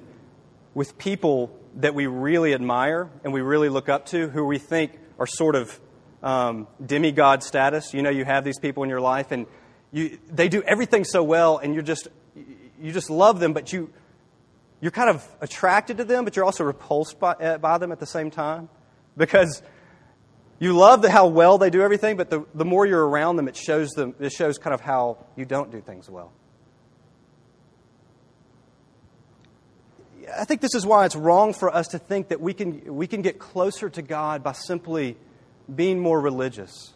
with 0.73 0.97
people 0.97 1.57
that 1.77 1.95
we 1.95 2.07
really 2.07 2.53
admire 2.53 3.09
and 3.23 3.33
we 3.33 3.41
really 3.41 3.69
look 3.69 3.87
up 3.87 4.05
to, 4.07 4.27
who 4.27 4.45
we 4.45 4.59
think 4.59 4.99
are 5.17 5.25
sort 5.25 5.55
of 5.55 5.79
um, 6.21 6.67
demigod 6.85 7.41
status. 7.41 7.93
You 7.93 8.03
know, 8.03 8.09
you 8.09 8.25
have 8.25 8.43
these 8.43 8.59
people 8.59 8.83
in 8.83 8.89
your 8.89 9.01
life 9.01 9.31
and 9.31 9.47
you, 9.91 10.19
they 10.29 10.49
do 10.49 10.61
everything 10.61 11.05
so 11.05 11.23
well 11.23 11.57
and 11.57 11.73
you're 11.73 11.83
just, 11.83 12.09
you 12.81 12.91
just 12.91 13.09
love 13.09 13.39
them, 13.39 13.53
but 13.53 13.71
you, 13.71 13.91
you're 14.81 14.91
kind 14.91 15.09
of 15.09 15.27
attracted 15.41 15.97
to 15.97 16.03
them, 16.03 16.25
but 16.25 16.35
you're 16.35 16.45
also 16.45 16.63
repulsed 16.63 17.19
by, 17.19 17.33
uh, 17.33 17.57
by 17.57 17.77
them 17.77 17.91
at 17.91 17.99
the 17.99 18.05
same 18.05 18.29
time 18.29 18.69
because 19.17 19.61
you 20.59 20.73
love 20.73 21.01
the, 21.01 21.09
how 21.09 21.27
well 21.27 21.57
they 21.57 21.69
do 21.69 21.81
everything, 21.81 22.17
but 22.17 22.29
the, 22.29 22.45
the 22.53 22.65
more 22.65 22.85
you're 22.85 23.05
around 23.05 23.35
them, 23.35 23.47
it 23.47 23.57
shows 23.57 23.89
them 23.91 24.15
it 24.19 24.31
shows 24.31 24.57
kind 24.57 24.73
of 24.73 24.81
how 24.81 25.25
you 25.35 25.45
don't 25.45 25.71
do 25.71 25.81
things 25.81 26.09
well. 26.09 26.31
I 30.37 30.45
think 30.45 30.61
this 30.61 30.73
is 30.73 30.85
why 30.85 31.05
it's 31.05 31.15
wrong 31.15 31.53
for 31.53 31.73
us 31.73 31.89
to 31.89 31.99
think 31.99 32.29
that 32.29 32.41
we 32.41 32.53
can, 32.53 32.95
we 32.95 33.05
can 33.07 33.21
get 33.21 33.37
closer 33.37 33.89
to 33.89 34.01
God 34.01 34.43
by 34.43 34.53
simply 34.53 35.17
being 35.73 35.99
more 35.99 36.19
religious. 36.19 36.93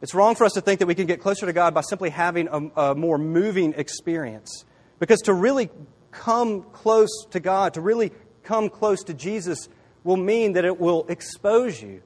It's 0.00 0.14
wrong 0.14 0.34
for 0.34 0.44
us 0.44 0.52
to 0.52 0.60
think 0.60 0.80
that 0.80 0.86
we 0.86 0.94
can 0.94 1.06
get 1.06 1.20
closer 1.20 1.46
to 1.46 1.52
God 1.52 1.74
by 1.74 1.82
simply 1.82 2.10
having 2.10 2.48
a, 2.48 2.90
a 2.90 2.94
more 2.94 3.18
moving 3.18 3.74
experience. 3.74 4.64
Because 4.98 5.20
to 5.22 5.34
really 5.34 5.70
come 6.14 6.62
close 6.72 7.26
to 7.30 7.40
God, 7.40 7.74
to 7.74 7.80
really 7.80 8.12
come 8.42 8.70
close 8.70 9.02
to 9.04 9.14
Jesus, 9.14 9.68
will 10.04 10.16
mean 10.16 10.52
that 10.52 10.64
it 10.64 10.78
will 10.78 11.06
expose 11.08 11.82
you. 11.82 12.02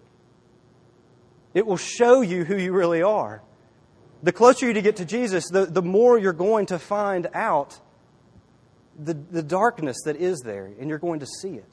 It 1.54 1.66
will 1.66 1.76
show 1.76 2.20
you 2.20 2.44
who 2.44 2.56
you 2.56 2.72
really 2.72 3.02
are. 3.02 3.42
The 4.22 4.32
closer 4.32 4.66
you 4.66 4.80
get 4.80 4.96
to 4.96 5.04
Jesus, 5.04 5.44
the, 5.50 5.66
the 5.66 5.82
more 5.82 6.18
you're 6.18 6.32
going 6.32 6.66
to 6.66 6.78
find 6.78 7.28
out 7.34 7.78
the, 8.98 9.14
the 9.14 9.42
darkness 9.42 9.96
that 10.04 10.16
is 10.16 10.40
there, 10.40 10.70
and 10.78 10.88
you're 10.88 10.98
going 10.98 11.20
to 11.20 11.26
see 11.26 11.54
it. 11.54 11.68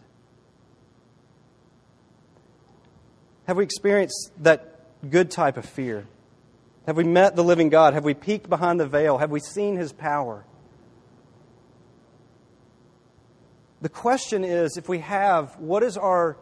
Have 3.47 3.57
we 3.57 3.63
experienced 3.63 4.31
that 4.39 5.09
good 5.09 5.31
type 5.31 5.57
of 5.57 5.65
fear? 5.65 6.05
Have 6.85 6.97
we 6.97 7.03
met 7.03 7.35
the 7.35 7.43
living 7.43 7.69
God? 7.69 7.93
Have 7.93 8.03
we 8.03 8.13
peeked 8.13 8.49
behind 8.49 8.79
the 8.79 8.87
veil? 8.87 9.17
Have 9.17 9.31
we 9.31 9.39
seen 9.39 9.75
his 9.75 9.91
power? 9.91 10.45
The 13.81 13.89
question 13.89 14.43
is 14.43 14.77
if 14.77 14.87
we 14.87 14.99
have, 14.99 15.57
what 15.59 15.83
is 15.83 15.97
our, 15.97 16.37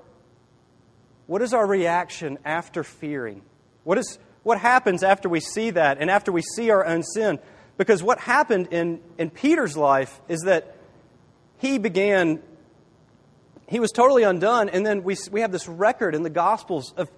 what 1.28 1.41
is 1.41 1.54
our 1.54 1.65
reaction 1.65 2.38
after 2.46 2.84
fearing? 2.84 3.41
What, 3.84 3.98
is, 3.98 4.19
what 4.43 4.60
happens 4.60 5.04
after 5.04 5.28
we 5.30 5.39
see 5.39 5.72
that 5.72 5.98
and 6.00 6.10
after 6.10 6.32
we 6.32 6.41
see 6.41 6.69
our 6.69 6.86
own 6.86 7.04
sin? 7.04 7.39
Because 7.78 8.04
what 8.04 8.19
happened 8.19 8.67
in, 8.72 9.02
in 9.17 9.30
Peter's 9.30 9.76
life 9.76 10.22
is 10.28 10.41
that 10.41 10.78
he 11.58 11.80
began, 11.80 12.41
he 13.67 13.80
was 13.80 13.91
totally 13.91 14.24
undone, 14.24 14.69
and 14.69 14.86
then 14.86 15.04
we, 15.04 15.15
we 15.32 15.41
have 15.41 15.52
this 15.52 15.67
record 15.67 16.13
in 16.13 16.24
the 16.24 16.30
Gospels 16.30 16.93
of 16.98 17.10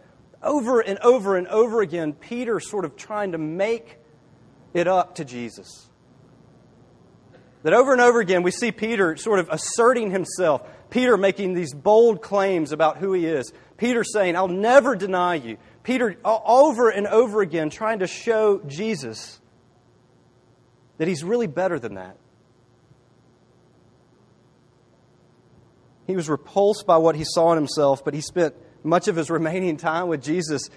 over 0.41 0.79
and 0.79 0.99
over 0.99 1.35
and 1.35 1.47
over 1.47 1.81
again, 1.81 2.13
Peter 2.13 2.59
sort 2.59 2.85
of 2.85 2.95
trying 2.95 3.33
to 3.33 3.37
make 3.37 3.97
it 4.73 4.87
up 4.87 5.15
to 5.15 5.25
Jesus. 5.25 5.89
That 7.65 7.73
over 7.73 7.93
and 7.93 7.99
over 7.99 8.19
again, 8.19 8.43
we 8.43 8.51
see 8.51 8.71
Peter 8.71 9.17
sort 9.17 9.39
of 9.39 9.49
asserting 9.49 10.11
himself. 10.11 10.61
Peter 10.91 11.17
making 11.17 11.55
these 11.55 11.73
bold 11.73 12.21
claims 12.21 12.71
about 12.71 12.97
who 12.97 13.11
he 13.13 13.25
is. 13.25 13.51
Peter 13.77 14.03
saying, 14.03 14.35
I'll 14.35 14.47
never 14.47 14.95
deny 14.95 15.33
you. 15.33 15.57
Peter, 15.81 16.15
over 16.23 16.89
and 16.89 17.07
over 17.07 17.41
again, 17.41 17.71
trying 17.71 17.99
to 17.99 18.07
show 18.07 18.61
Jesus 18.67 19.41
that 20.99 21.07
he's 21.07 21.23
really 21.23 21.47
better 21.47 21.79
than 21.79 21.95
that. 21.95 22.17
He 26.05 26.15
was 26.15 26.29
repulsed 26.29 26.85
by 26.85 26.97
what 26.97 27.15
he 27.15 27.23
saw 27.25 27.51
in 27.53 27.57
himself, 27.57 28.05
but 28.05 28.13
he 28.13 28.21
spent 28.21 28.53
much 28.83 29.07
of 29.07 29.15
his 29.15 29.31
remaining 29.31 29.77
time 29.77 30.07
with 30.07 30.21
Jesus 30.21 30.69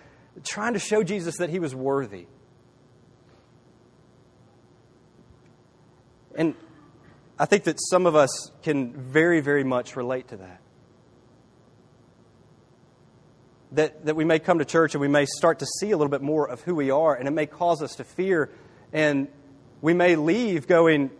trying 0.43 0.73
to 0.73 0.79
show 0.79 1.03
Jesus 1.03 1.37
that 1.37 1.51
he 1.51 1.59
was 1.59 1.75
worthy. 1.75 2.29
And 6.35 6.55
I 7.39 7.47
think 7.47 7.65
that 7.65 7.79
some 7.91 8.07
of 8.07 8.17
us 8.17 8.51
can 8.63 8.93
very, 8.93 9.41
very 9.41 9.63
much 9.63 9.95
relate 9.95 10.29
to 10.29 10.37
that. 10.39 10.61
That, 13.73 14.07
that 14.07 14.17
we 14.17 14.25
may 14.25 14.39
come 14.39 14.59
to 14.59 14.65
church 14.65 14.95
and 14.95 15.01
we 15.01 15.09
may 15.09 15.27
start 15.27 15.61
to 15.61 15.67
see 15.67 15.91
a 15.91 15.97
little 15.97 16.11
bit 16.11 16.23
more 16.23 16.49
of 16.49 16.63
who 16.63 16.75
we 16.75 16.91
are, 16.91 17.15
and 17.15 17.29
it 17.29 17.33
may 17.33 17.47
cause 17.47 17.83
us 17.83 17.95
to 17.97 18.05
fear, 18.05 18.51
and 18.93 19.29
we 19.81 19.95
may 19.95 20.17
leave 20.17 20.67
going, 20.67 21.11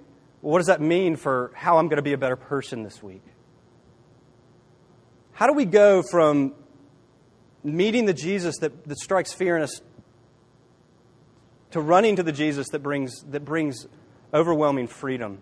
well, 0.43 0.53
What 0.53 0.59
does 0.59 0.67
that 0.69 0.81
mean 0.81 1.17
for 1.17 1.53
how 1.55 1.79
I'm 1.79 1.87
going 1.87 1.97
to 1.97 2.03
be 2.03 2.15
a 2.15 2.19
better 2.19 2.37
person 2.37 2.83
this 2.83 3.03
week? 3.03 3.23
How 5.33 5.47
do 5.47 5.53
we 5.53 5.67
go 5.67 6.03
from 6.03 6.55
meeting 7.63 8.07
the 8.07 8.15
Jesus 8.15 8.57
that, 8.59 8.87
that 8.89 8.99
strikes 8.99 9.33
fear 9.33 9.57
in 9.57 9.63
us 9.63 9.83
to 11.73 11.81
running 11.81 12.17
to 12.17 12.23
the 12.23 12.33
Jesus 12.33 12.69
that 12.71 12.81
brings, 12.81 13.23
that 13.25 13.45
brings 13.45 13.87
overwhelming 14.33 14.89
freedom 14.89 15.39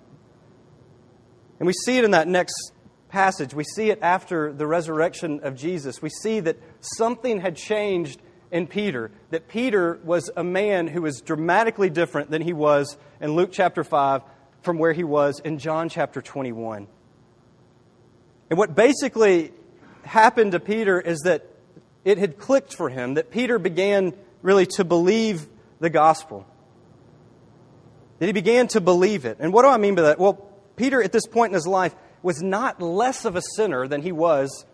and 1.59 1.67
we 1.67 1.73
see 1.73 1.99
it 1.99 2.05
in 2.05 2.13
that 2.13 2.29
next 2.29 2.73
passage. 3.09 3.55
We 3.55 3.65
see 3.65 3.91
it 3.91 4.01
after 4.03 4.53
the 4.53 4.67
resurrection 4.67 5.41
of 5.43 5.57
Jesus. 5.57 6.03
We 6.03 6.11
see 6.11 6.41
that 6.41 6.59
something 6.81 7.41
had 7.41 7.57
changed 7.57 8.21
in 8.51 8.67
Peter, 8.67 9.11
that 9.31 9.49
Peter 9.49 9.99
was 10.05 10.31
a 10.37 10.45
man 10.45 10.87
who 10.87 11.03
was 11.03 11.21
dramatically 11.21 11.91
different 11.91 12.31
than 12.31 12.43
he 12.43 12.53
was 12.53 12.97
in 13.21 13.35
Luke 13.35 13.51
chapter 13.53 13.83
5 13.83 14.23
from 14.63 14.79
where 14.79 14.93
he 14.93 15.05
was 15.05 15.41
in 15.41 15.59
John 15.59 15.89
chapter 15.89 16.23
21. 16.23 16.87
And 18.51 18.59
what 18.59 18.75
basically 18.75 19.53
happened 20.05 20.53
to 20.53 20.61
Peter 20.61 21.01
is 21.01 21.21
that 21.21 21.45
it 22.05 22.19
had 22.19 22.39
clicked 22.39 22.75
for 22.75 22.89
him, 22.89 23.15
that 23.15 23.31
Peter 23.33 23.59
began 23.59 24.15
really 24.43 24.67
to 24.67 24.85
believe 24.85 25.49
the 25.81 25.91
gospel. 25.91 26.47
that 28.19 28.27
he 28.27 28.33
began 28.33 28.69
to 28.69 28.81
believe 28.81 29.25
it. 29.25 29.39
And 29.41 29.53
what 29.53 29.63
do 29.63 29.69
I 29.69 29.77
mean 29.77 29.95
by 29.95 30.03
that? 30.03 30.19
Well, 30.19 30.46
Peter, 30.77 31.03
at 31.03 31.13
this 31.13 31.27
point 31.27 31.51
in 31.51 31.55
his 31.55 31.67
life, 31.67 31.95
was 32.23 32.43
not 32.43 32.81
less 32.81 33.25
of 33.25 33.37
a 33.37 33.43
sinner 33.57 33.89
than 33.89 34.03
he 34.03 34.13
was 34.13 34.65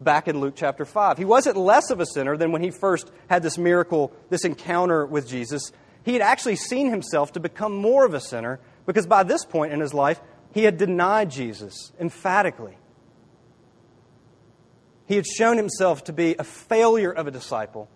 back 0.00 0.28
in 0.28 0.40
Luke 0.40 0.54
chapter 0.56 0.84
5. 0.84 1.18
He 1.18 1.24
wasn't 1.24 1.56
less 1.56 1.90
of 1.90 2.00
a 2.00 2.06
sinner 2.06 2.36
than 2.36 2.52
when 2.52 2.62
he 2.62 2.70
first 2.70 3.10
had 3.28 3.42
this 3.42 3.58
miracle, 3.58 4.12
this 4.30 4.44
encounter 4.44 5.04
with 5.06 5.28
Jesus. 5.28 5.72
He 6.04 6.14
had 6.14 6.22
actually 6.22 6.56
seen 6.56 6.90
himself 6.90 7.32
to 7.32 7.40
become 7.40 7.76
more 7.76 8.06
of 8.06 8.14
a 8.14 8.20
sinner 8.20 8.60
because 8.86 9.06
by 9.06 9.22
this 9.22 9.44
point 9.44 9.72
in 9.72 9.80
his 9.80 9.92
life, 9.92 10.20
he 10.52 10.64
had 10.64 10.78
denied 10.78 11.30
Jesus 11.30 11.92
emphatically. 12.00 12.76
He 15.06 15.16
had 15.16 15.26
shown 15.26 15.56
himself 15.56 16.04
to 16.04 16.12
be 16.12 16.36
a 16.38 16.44
failure 16.44 17.10
of 17.10 17.26
a 17.26 17.30
disciple. 17.30 17.88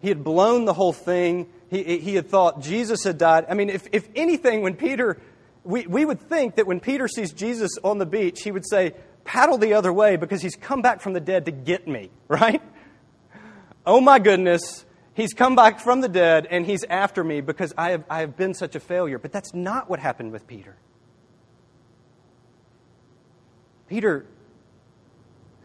He 0.00 0.08
had 0.08 0.22
blown 0.22 0.64
the 0.64 0.72
whole 0.72 0.92
thing. 0.92 1.48
He, 1.70 1.98
he 1.98 2.14
had 2.14 2.28
thought 2.28 2.60
Jesus 2.60 3.04
had 3.04 3.18
died. 3.18 3.46
I 3.48 3.54
mean, 3.54 3.70
if, 3.70 3.88
if 3.92 4.08
anything, 4.14 4.62
when 4.62 4.74
Peter, 4.74 5.20
we, 5.64 5.86
we 5.86 6.04
would 6.04 6.20
think 6.20 6.56
that 6.56 6.66
when 6.66 6.80
Peter 6.80 7.08
sees 7.08 7.32
Jesus 7.32 7.72
on 7.82 7.98
the 7.98 8.06
beach, 8.06 8.42
he 8.42 8.50
would 8.50 8.68
say, 8.68 8.94
paddle 9.24 9.58
the 9.58 9.74
other 9.74 9.92
way 9.92 10.16
because 10.16 10.40
he's 10.40 10.56
come 10.56 10.82
back 10.82 11.00
from 11.00 11.12
the 11.12 11.20
dead 11.20 11.44
to 11.46 11.50
get 11.50 11.86
me, 11.86 12.10
right? 12.28 12.62
Oh 13.84 14.00
my 14.00 14.18
goodness, 14.18 14.84
he's 15.14 15.34
come 15.34 15.56
back 15.56 15.80
from 15.80 16.00
the 16.00 16.08
dead 16.08 16.46
and 16.50 16.64
he's 16.64 16.84
after 16.84 17.24
me 17.24 17.40
because 17.40 17.74
I 17.76 17.90
have, 17.90 18.04
I 18.08 18.20
have 18.20 18.36
been 18.36 18.54
such 18.54 18.74
a 18.74 18.80
failure. 18.80 19.18
But 19.18 19.32
that's 19.32 19.52
not 19.54 19.90
what 19.90 19.98
happened 19.98 20.32
with 20.32 20.46
Peter. 20.46 20.76
Peter 23.88 24.26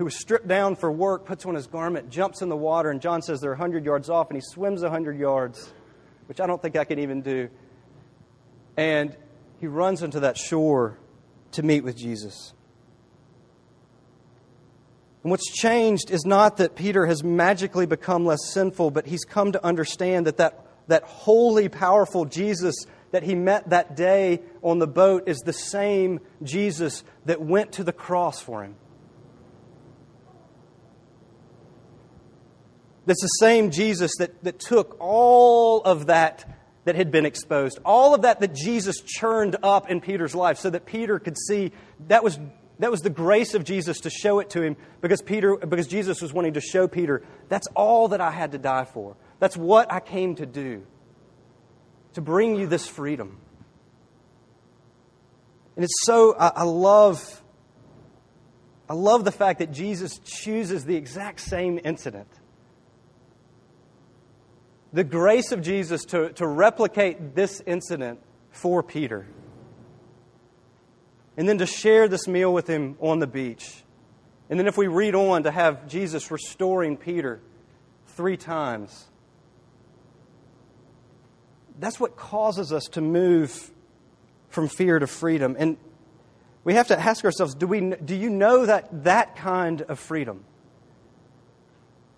who 0.04 0.06
was 0.08 0.20
stripped 0.20 0.50
down 0.50 0.76
for 0.76 0.92
work, 0.92 1.24
puts 1.24 1.46
on 1.46 1.56
his 1.56 1.66
garment, 1.66 2.10
jumps 2.10 2.42
in 2.42 2.50
the 2.50 2.58
water, 2.58 2.92
and 2.92 3.00
John 3.00 3.22
says 3.22 3.40
they're 3.40 3.52
100 3.52 3.86
yards 3.86 4.10
off, 4.10 4.30
and 4.30 4.36
he 4.36 4.42
swims 4.42 4.82
100 4.82 5.18
yards, 5.18 5.72
which 6.26 6.42
I 6.42 6.46
don't 6.46 6.62
think 6.62 6.76
I 6.76 6.84
can 6.84 7.00
even 7.00 7.22
do. 7.22 7.50
And 8.76 9.16
he 9.62 9.68
runs 9.68 10.04
into 10.04 10.20
that 10.20 10.38
shore 10.38 10.98
to 11.54 11.64
meet 11.64 11.86
with 11.86 11.96
Jesus. 11.96 12.54
And 15.24 15.32
what's 15.32 15.50
changed 15.50 16.12
is 16.12 16.26
not 16.26 16.58
that 16.58 16.76
Peter 16.76 17.06
has 17.06 17.24
magically 17.24 17.86
become 17.86 18.26
less 18.26 18.52
sinful, 18.52 18.92
but 18.92 19.08
he's 19.08 19.24
come 19.24 19.54
to 19.54 19.66
understand 19.66 20.28
that 20.28 20.36
that, 20.36 20.66
that 20.88 21.04
holy, 21.04 21.70
powerful 21.70 22.26
Jesus 22.26 22.76
that 23.12 23.24
he 23.24 23.36
met 23.36 23.70
that 23.70 23.96
day 23.96 24.42
on 24.62 24.80
the 24.80 24.88
boat 24.88 25.30
is 25.30 25.38
the 25.46 25.54
same 25.54 26.20
Jesus 26.42 27.06
that 27.24 27.40
went 27.40 27.72
to 27.74 27.86
the 27.86 27.94
cross 27.94 28.42
for 28.42 28.66
him. 28.66 28.76
That's 33.06 33.22
the 33.22 33.28
same 33.40 33.72
Jesus 33.72 34.12
that, 34.20 34.44
that 34.44 34.60
took 34.60 34.96
all 35.00 35.82
of 35.82 36.08
that 36.08 36.50
that 36.86 36.96
had 36.96 37.12
been 37.12 37.26
exposed, 37.26 37.80
all 37.86 38.14
of 38.14 38.24
that 38.24 38.40
that 38.42 38.54
Jesus 38.54 39.02
churned 39.02 39.56
up 39.64 39.90
in 39.90 40.02
Peter's 40.02 40.36
life 40.36 40.58
so 40.58 40.70
that 40.70 40.86
Peter 40.86 41.20
could 41.20 41.38
see 41.38 41.72
that 42.08 42.24
was, 42.24 42.40
that 42.80 42.92
was 42.92 43.02
the 43.02 43.10
grace 43.10 43.54
of 43.54 43.64
Jesus 43.64 44.02
to 44.02 44.10
show 44.10 44.40
it 44.40 44.50
to 44.52 44.62
him 44.62 44.76
because, 45.02 45.22
Peter, 45.22 45.56
because 45.56 45.88
Jesus 45.88 46.22
was 46.22 46.34
wanting 46.34 46.54
to 46.54 46.62
show 46.62 46.88
Peter 46.88 47.24
that's 47.50 47.68
all 47.76 48.10
that 48.10 48.22
I 48.22 48.32
had 48.32 48.52
to 48.52 48.58
die 48.58 48.86
for. 48.86 49.16
That's 49.40 49.56
what 49.56 49.92
I 49.92 50.00
came 50.00 50.36
to 50.36 50.46
do, 50.46 50.86
to 52.14 52.22
bring 52.22 52.56
you 52.56 52.68
this 52.68 52.88
freedom. 52.88 53.38
And 55.76 55.84
it's 55.84 56.06
so, 56.06 56.36
I, 56.38 56.52
I 56.58 56.64
love. 56.64 57.42
I 58.90 58.96
love 58.96 59.24
the 59.24 59.32
fact 59.32 59.60
that 59.60 59.72
Jesus 59.72 60.20
chooses 60.20 60.84
the 60.84 60.96
exact 60.98 61.40
same 61.40 61.80
incident 61.84 62.28
the 64.94 65.04
grace 65.04 65.52
of 65.52 65.62
Jesus 65.62 66.06
to, 66.06 66.32
to 66.34 66.48
replicate 66.48 67.34
this 67.34 67.62
incident 67.66 68.20
for 68.52 68.84
Peter. 68.84 69.26
And 71.36 71.50
then 71.50 71.58
to 71.58 71.66
share 71.66 72.08
this 72.08 72.28
meal 72.28 72.54
with 72.54 72.68
him 72.68 72.96
on 73.00 73.18
the 73.18 73.28
beach. 73.28 73.84
And 74.50 74.60
then, 74.60 74.68
if 74.68 74.78
we 74.78 74.86
read 74.86 75.16
on, 75.16 75.44
to 75.44 75.52
have 75.52 75.88
Jesus 75.88 76.30
restoring 76.30 76.96
Peter 76.96 77.42
three 78.08 78.38
times. 78.38 79.06
That's 81.80 82.00
what 82.00 82.16
causes 82.16 82.72
us 82.72 82.84
to 82.90 83.02
move 83.02 83.72
from 84.50 84.68
fear 84.68 85.00
to 85.00 85.08
freedom. 85.08 85.56
And 85.58 85.78
we 86.64 86.76
have 86.76 86.88
to 86.90 87.00
ask 87.00 87.26
ourselves 87.26 87.56
do, 87.56 87.66
we, 87.66 87.96
do 87.96 88.16
you 88.16 88.30
know 88.30 88.68
that, 88.68 89.04
that 89.06 89.36
kind 89.36 89.82
of 89.82 89.98
freedom? 89.98 90.46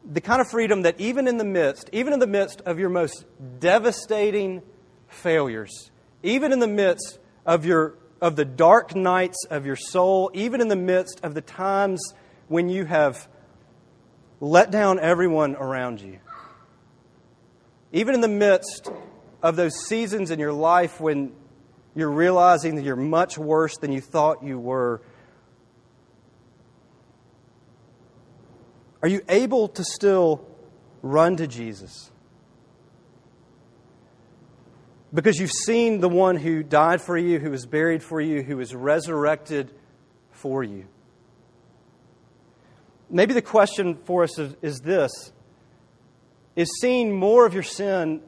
The 0.06 0.22
kind 0.22 0.42
of 0.42 0.50
freedom 0.50 0.84
that 0.84 1.00
even 1.00 1.28
in 1.28 1.38
the 1.38 1.44
midst, 1.44 1.90
even 1.92 2.14
in 2.14 2.20
the 2.20 2.28
midst 2.28 2.62
of 2.62 2.80
your 2.80 2.90
most 2.90 3.26
devastating 3.60 4.62
failures, 5.08 5.92
even 6.24 6.52
in 6.52 6.60
the 6.60 6.68
midst 6.68 7.20
of 7.46 7.66
your 7.66 7.96
of 8.22 8.36
the 8.36 8.46
dark 8.46 8.96
nights 8.96 9.46
of 9.50 9.66
your 9.66 9.76
soul, 9.76 10.32
even 10.34 10.62
in 10.62 10.68
the 10.68 10.76
midst 10.76 11.20
of 11.24 11.34
the 11.34 11.42
times 11.42 12.14
when 12.48 12.70
you 12.70 12.86
have 12.86 13.28
let 14.40 14.72
down 14.72 15.00
everyone 15.00 15.56
around 15.56 16.02
you, 16.02 16.20
even 17.92 18.16
in 18.16 18.22
the 18.22 18.28
midst 18.28 18.90
of 19.44 19.56
those 19.56 19.76
seasons 19.88 20.32
in 20.32 20.40
your 20.40 20.54
life 20.54 21.00
when 21.00 21.34
you're 21.96 22.12
realizing 22.12 22.76
that 22.76 22.84
you're 22.84 22.96
much 22.96 23.38
worse 23.38 23.78
than 23.78 23.92
you 23.92 24.02
thought 24.02 24.44
you 24.44 24.58
were, 24.60 25.02
Are 29.02 29.08
you 29.08 29.22
able 29.30 29.68
to 29.70 29.84
still 29.84 30.48
run 31.02 31.38
to 31.38 31.48
Jesus? 31.48 32.12
Because 35.14 35.38
you've 35.38 35.52
seen 35.52 36.02
the 36.02 36.10
one 36.10 36.36
who 36.36 36.64
died 36.64 37.02
for 37.02 37.18
you, 37.18 37.40
who 37.40 37.52
was 37.52 37.66
buried 37.66 38.04
for 38.04 38.20
you, 38.20 38.44
who 38.44 38.58
was 38.58 38.76
resurrected 38.76 39.72
for 40.32 40.64
you. 40.64 40.88
Maybe 43.10 43.34
the 43.34 43.42
question 43.42 43.96
for 44.04 44.24
us 44.24 44.38
is, 44.40 44.56
is 44.62 44.80
this 44.80 45.32
Is 46.56 46.70
seeing 46.82 47.16
more 47.16 47.46
of 47.46 47.54
your 47.54 47.64
sin, 47.64 48.22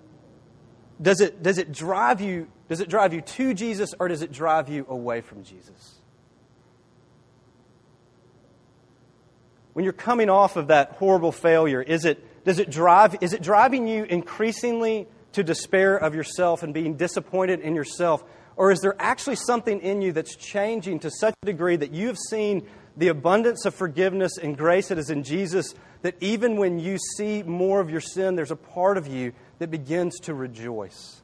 does 1.01 1.19
it, 1.19 1.43
does 1.43 1.57
it 1.57 1.71
drive 1.71 2.21
you 2.21 2.47
does 2.67 2.81
it 2.81 2.89
drive 2.89 3.13
you 3.13 3.21
to 3.21 3.53
Jesus 3.53 3.93
or 3.99 4.07
does 4.07 4.21
it 4.21 4.31
drive 4.31 4.69
you 4.69 4.85
away 4.89 5.21
from 5.21 5.43
Jesus? 5.43 5.95
When 9.77 9.83
you're 9.83 9.93
coming 9.93 10.27
off 10.27 10.55
of 10.55 10.69
that 10.69 10.93
horrible 10.93 11.31
failure, 11.31 11.83
is 11.83 12.03
it, 12.03 12.43
does 12.43 12.57
it 12.57 12.71
drive, 12.71 13.15
is 13.21 13.33
it 13.33 13.43
driving 13.43 13.87
you 13.87 14.05
increasingly 14.05 15.05
to 15.33 15.43
despair 15.43 15.95
of 15.95 16.15
yourself 16.15 16.63
and 16.63 16.73
being 16.73 16.95
disappointed 16.95 17.59
in 17.59 17.75
yourself? 17.75 18.23
Or 18.55 18.71
is 18.71 18.79
there 18.79 18.95
actually 18.97 19.35
something 19.35 19.79
in 19.81 20.01
you 20.01 20.13
that's 20.13 20.35
changing 20.35 21.01
to 21.01 21.11
such 21.11 21.35
a 21.43 21.45
degree 21.45 21.75
that 21.75 21.91
you 21.91 22.07
have 22.07 22.17
seen 22.17 22.67
the 22.97 23.09
abundance 23.09 23.65
of 23.65 23.75
forgiveness 23.75 24.39
and 24.39 24.57
grace 24.57 24.87
that 24.87 24.97
is 24.97 25.11
in 25.11 25.21
Jesus 25.21 25.75
that 26.01 26.15
even 26.21 26.57
when 26.57 26.79
you 26.79 26.97
see 27.15 27.43
more 27.43 27.79
of 27.79 27.91
your 27.91 28.01
sin, 28.01 28.35
there's 28.35 28.49
a 28.49 28.55
part 28.55 28.97
of 28.97 29.05
you 29.05 29.31
that 29.59 29.69
begins 29.69 30.19
to 30.21 30.33
rejoice? 30.33 31.21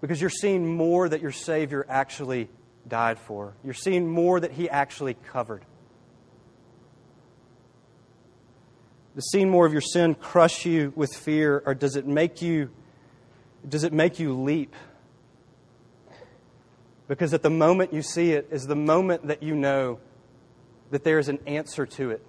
Because 0.00 0.18
you're 0.18 0.30
seeing 0.30 0.66
more 0.66 1.10
that 1.10 1.20
your 1.20 1.32
Savior 1.32 1.84
actually 1.90 2.48
died 2.88 3.18
for, 3.18 3.52
you're 3.62 3.74
seeing 3.74 4.08
more 4.08 4.40
that 4.40 4.52
He 4.52 4.70
actually 4.70 5.12
covered. 5.12 5.66
Does 9.16 9.30
seeing 9.30 9.48
more 9.48 9.64
of 9.64 9.72
your 9.72 9.80
sin 9.80 10.14
crush 10.14 10.66
you 10.66 10.92
with 10.94 11.10
fear, 11.16 11.62
or 11.64 11.74
does 11.74 11.96
it 11.96 12.06
make 12.06 12.42
you, 12.42 12.70
does 13.66 13.82
it 13.82 13.92
make 13.92 14.20
you 14.20 14.38
leap? 14.38 14.76
Because 17.08 17.32
at 17.32 17.42
the 17.42 17.50
moment 17.50 17.94
you 17.94 18.02
see 18.02 18.32
it 18.32 18.48
is 18.50 18.66
the 18.66 18.76
moment 18.76 19.28
that 19.28 19.42
you 19.42 19.54
know 19.54 20.00
that 20.90 21.02
there 21.02 21.18
is 21.18 21.30
an 21.30 21.38
answer 21.46 21.86
to 21.86 22.10
it. 22.10 22.22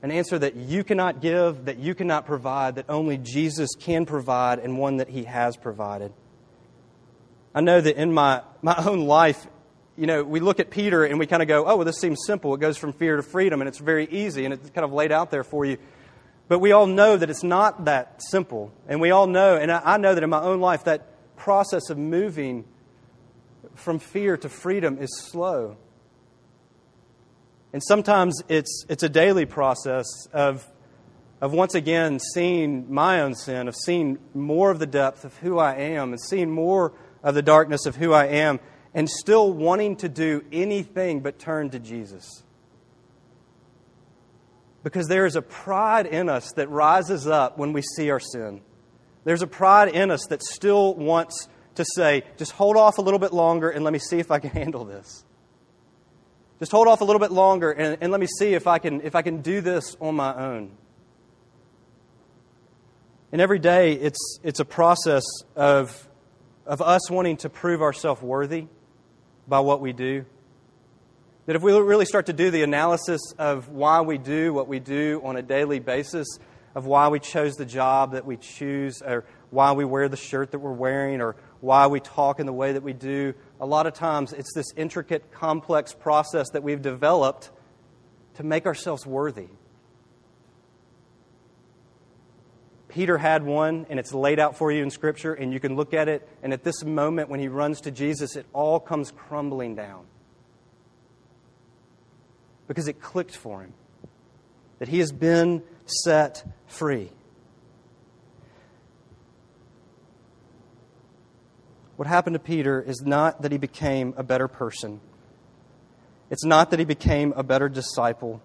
An 0.00 0.10
answer 0.10 0.38
that 0.38 0.56
you 0.56 0.82
cannot 0.84 1.20
give, 1.20 1.66
that 1.66 1.78
you 1.78 1.94
cannot 1.94 2.24
provide, 2.24 2.76
that 2.76 2.86
only 2.88 3.18
Jesus 3.18 3.74
can 3.78 4.06
provide, 4.06 4.58
and 4.58 4.78
one 4.78 4.96
that 4.96 5.10
He 5.10 5.24
has 5.24 5.56
provided. 5.56 6.14
I 7.54 7.60
know 7.60 7.78
that 7.78 7.96
in 7.96 8.12
my, 8.12 8.40
my 8.62 8.74
own 8.86 9.00
life, 9.00 9.46
you 9.96 10.06
know, 10.06 10.24
we 10.24 10.40
look 10.40 10.58
at 10.58 10.70
Peter 10.70 11.04
and 11.04 11.18
we 11.18 11.26
kind 11.26 11.42
of 11.42 11.48
go, 11.48 11.66
oh, 11.66 11.76
well, 11.76 11.84
this 11.84 12.00
seems 12.00 12.20
simple. 12.26 12.54
It 12.54 12.60
goes 12.60 12.78
from 12.78 12.92
fear 12.92 13.16
to 13.16 13.22
freedom, 13.22 13.60
and 13.60 13.68
it's 13.68 13.78
very 13.78 14.06
easy, 14.06 14.44
and 14.44 14.54
it's 14.54 14.70
kind 14.70 14.84
of 14.84 14.92
laid 14.92 15.12
out 15.12 15.30
there 15.30 15.44
for 15.44 15.64
you. 15.64 15.76
But 16.48 16.60
we 16.60 16.72
all 16.72 16.86
know 16.86 17.16
that 17.16 17.28
it's 17.30 17.42
not 17.42 17.84
that 17.84 18.20
simple. 18.30 18.72
And 18.88 19.00
we 19.00 19.10
all 19.10 19.26
know, 19.26 19.56
and 19.56 19.70
I 19.70 19.96
know 19.98 20.14
that 20.14 20.22
in 20.22 20.30
my 20.30 20.40
own 20.40 20.60
life, 20.60 20.84
that 20.84 21.36
process 21.36 21.90
of 21.90 21.98
moving 21.98 22.64
from 23.74 23.98
fear 23.98 24.36
to 24.36 24.48
freedom 24.48 24.98
is 24.98 25.10
slow. 25.30 25.76
And 27.72 27.82
sometimes 27.82 28.42
it's, 28.48 28.84
it's 28.88 29.02
a 29.02 29.08
daily 29.08 29.46
process 29.46 30.06
of, 30.32 30.66
of 31.40 31.52
once 31.52 31.74
again 31.74 32.18
seeing 32.34 32.92
my 32.92 33.20
own 33.20 33.34
sin, 33.34 33.66
of 33.66 33.74
seeing 33.74 34.18
more 34.34 34.70
of 34.70 34.78
the 34.78 34.86
depth 34.86 35.24
of 35.24 35.36
who 35.38 35.58
I 35.58 35.74
am, 35.74 36.12
and 36.12 36.20
seeing 36.20 36.50
more 36.50 36.92
of 37.22 37.34
the 37.34 37.42
darkness 37.42 37.86
of 37.86 37.96
who 37.96 38.12
I 38.12 38.26
am 38.26 38.60
and 38.94 39.08
still 39.08 39.52
wanting 39.52 39.96
to 39.96 40.08
do 40.08 40.44
anything 40.52 41.20
but 41.20 41.38
turn 41.38 41.70
to 41.70 41.78
Jesus. 41.78 42.42
Because 44.82 45.06
there 45.06 45.26
is 45.26 45.36
a 45.36 45.42
pride 45.42 46.06
in 46.06 46.28
us 46.28 46.52
that 46.56 46.68
rises 46.68 47.26
up 47.26 47.56
when 47.56 47.72
we 47.72 47.82
see 47.82 48.10
our 48.10 48.20
sin. 48.20 48.60
There's 49.24 49.42
a 49.42 49.46
pride 49.46 49.88
in 49.88 50.10
us 50.10 50.26
that 50.28 50.42
still 50.42 50.94
wants 50.94 51.48
to 51.76 51.84
say, 51.94 52.24
just 52.36 52.52
hold 52.52 52.76
off 52.76 52.98
a 52.98 53.02
little 53.02 53.20
bit 53.20 53.32
longer 53.32 53.70
and 53.70 53.84
let 53.84 53.92
me 53.92 53.98
see 53.98 54.18
if 54.18 54.30
I 54.30 54.40
can 54.40 54.50
handle 54.62 54.84
this. 54.84 55.24
Just 56.58 56.72
hold 56.72 56.86
off 56.86 57.00
a 57.00 57.04
little 57.04 57.20
bit 57.20 57.32
longer 57.32 57.70
and, 57.72 57.98
and 58.00 58.12
let 58.12 58.20
me 58.20 58.26
see 58.38 58.54
if 58.54 58.66
I, 58.66 58.78
can, 58.78 59.00
if 59.00 59.14
I 59.14 59.22
can 59.22 59.40
do 59.40 59.60
this 59.60 59.96
on 60.00 60.14
my 60.16 60.34
own. 60.34 60.72
And 63.30 63.40
every 63.40 63.58
day, 63.58 63.94
it's, 63.94 64.38
it's 64.42 64.60
a 64.60 64.64
process 64.64 65.24
of, 65.56 66.08
of 66.66 66.82
us 66.82 67.10
wanting 67.10 67.38
to 67.38 67.48
prove 67.48 67.80
ourselves 67.80 68.20
worthy 68.20 68.66
by 69.46 69.60
what 69.60 69.80
we 69.80 69.92
do. 69.92 70.24
That 71.46 71.56
if 71.56 71.62
we 71.62 71.72
really 71.72 72.04
start 72.04 72.26
to 72.26 72.32
do 72.32 72.50
the 72.50 72.62
analysis 72.62 73.20
of 73.38 73.68
why 73.68 74.00
we 74.02 74.16
do 74.16 74.52
what 74.52 74.68
we 74.68 74.78
do 74.78 75.20
on 75.24 75.36
a 75.36 75.42
daily 75.42 75.80
basis, 75.80 76.26
of 76.74 76.86
why 76.86 77.08
we 77.08 77.18
chose 77.18 77.54
the 77.56 77.66
job 77.66 78.12
that 78.12 78.24
we 78.24 78.36
choose, 78.36 79.02
or 79.02 79.24
why 79.50 79.72
we 79.72 79.84
wear 79.84 80.08
the 80.08 80.16
shirt 80.16 80.52
that 80.52 80.60
we're 80.60 80.72
wearing, 80.72 81.20
or 81.20 81.36
why 81.60 81.86
we 81.86 82.00
talk 82.00 82.40
in 82.40 82.46
the 82.46 82.52
way 82.52 82.72
that 82.72 82.82
we 82.82 82.92
do, 82.92 83.34
a 83.60 83.66
lot 83.66 83.86
of 83.86 83.92
times 83.92 84.32
it's 84.32 84.54
this 84.54 84.66
intricate, 84.76 85.32
complex 85.32 85.92
process 85.92 86.48
that 86.50 86.62
we've 86.62 86.82
developed 86.82 87.50
to 88.34 88.42
make 88.42 88.66
ourselves 88.66 89.04
worthy. 89.04 89.48
Peter 92.92 93.16
had 93.16 93.42
one, 93.42 93.86
and 93.88 93.98
it's 93.98 94.12
laid 94.12 94.38
out 94.38 94.58
for 94.58 94.70
you 94.70 94.82
in 94.82 94.90
Scripture, 94.90 95.32
and 95.32 95.50
you 95.50 95.58
can 95.58 95.76
look 95.76 95.94
at 95.94 96.08
it, 96.08 96.28
and 96.42 96.52
at 96.52 96.62
this 96.62 96.84
moment 96.84 97.30
when 97.30 97.40
he 97.40 97.48
runs 97.48 97.80
to 97.80 97.90
Jesus, 97.90 98.36
it 98.36 98.44
all 98.52 98.78
comes 98.78 99.10
crumbling 99.10 99.74
down. 99.74 100.04
Because 102.68 102.88
it 102.88 103.00
clicked 103.00 103.34
for 103.34 103.62
him 103.62 103.72
that 104.78 104.88
he 104.88 104.98
has 104.98 105.10
been 105.10 105.62
set 105.86 106.44
free. 106.66 107.10
What 111.96 112.06
happened 112.08 112.34
to 112.34 112.40
Peter 112.40 112.82
is 112.82 113.00
not 113.00 113.42
that 113.42 113.52
he 113.52 113.58
became 113.58 114.12
a 114.18 114.22
better 114.22 114.48
person. 114.48 115.00
It's 116.30 116.44
not 116.44 116.70
that 116.70 116.78
he 116.78 116.84
became 116.84 117.32
a 117.36 117.42
better 117.42 117.68
disciple. 117.68 118.42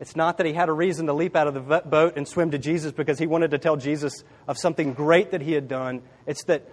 It's 0.00 0.16
not 0.16 0.38
that 0.38 0.46
he 0.46 0.54
had 0.54 0.70
a 0.70 0.72
reason 0.72 1.06
to 1.06 1.12
leap 1.12 1.36
out 1.36 1.46
of 1.46 1.54
the 1.54 1.82
boat 1.84 2.14
and 2.16 2.26
swim 2.26 2.52
to 2.52 2.58
Jesus 2.58 2.90
because 2.90 3.18
he 3.18 3.26
wanted 3.26 3.50
to 3.50 3.58
tell 3.58 3.76
Jesus 3.76 4.24
of 4.48 4.56
something 4.56 4.94
great 4.94 5.32
that 5.32 5.42
he 5.42 5.52
had 5.52 5.68
done. 5.68 6.00
It's 6.26 6.42
that 6.44 6.66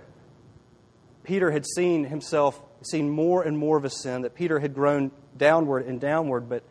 Peter 1.25 1.51
had 1.51 1.65
seen 1.65 2.05
himself, 2.05 2.59
seen 2.81 3.09
more 3.09 3.43
and 3.43 3.57
more 3.57 3.77
of 3.77 3.83
a 3.83 3.89
sin, 3.89 4.21
that 4.21 4.33
Peter 4.33 4.59
had 4.59 4.73
grown 4.73 5.11
downward 5.35 5.85
and 5.85 5.99
downward, 5.99 6.47
but 6.47 6.63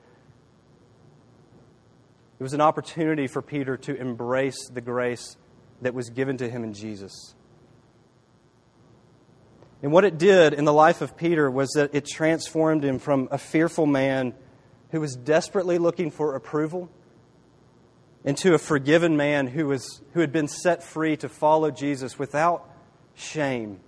it 2.39 2.43
was 2.43 2.55
an 2.55 2.63
opportunity 2.63 3.27
for 3.27 3.43
Peter 3.43 3.77
to 3.77 3.95
embrace 3.95 4.69
the 4.73 4.81
grace 4.81 5.37
that 5.83 5.93
was 5.93 6.09
given 6.09 6.39
to 6.39 6.49
him 6.49 6.65
in 6.65 6.73
Jesus. 6.73 7.35
And 9.83 9.93
what 9.93 10.07
it 10.07 10.17
did 10.17 10.55
in 10.55 10.65
the 10.65 10.73
life 10.73 11.03
of 11.03 11.19
Peter 11.19 11.51
was 11.51 11.69
that 11.73 11.95
it 11.95 12.07
transformed 12.07 12.83
him 12.83 12.99
from 12.99 13.29
a 13.31 13.37
fearful 13.37 13.85
man 13.85 14.35
who 14.91 15.01
was 15.01 15.17
desperately 15.17 15.79
looking 15.79 16.11
for 16.11 16.35
approval 16.35 16.91
into 18.25 18.55
a 18.55 18.59
forgiven 18.59 19.17
man 19.17 19.47
who, 19.47 19.67
was, 19.67 20.03
who 20.13 20.21
had 20.21 20.33
been 20.33 20.49
set 20.49 20.83
free 20.83 21.17
to 21.17 21.29
follow 21.29 21.71
Jesus 21.71 22.19
without 22.19 22.69
shame 23.15 23.81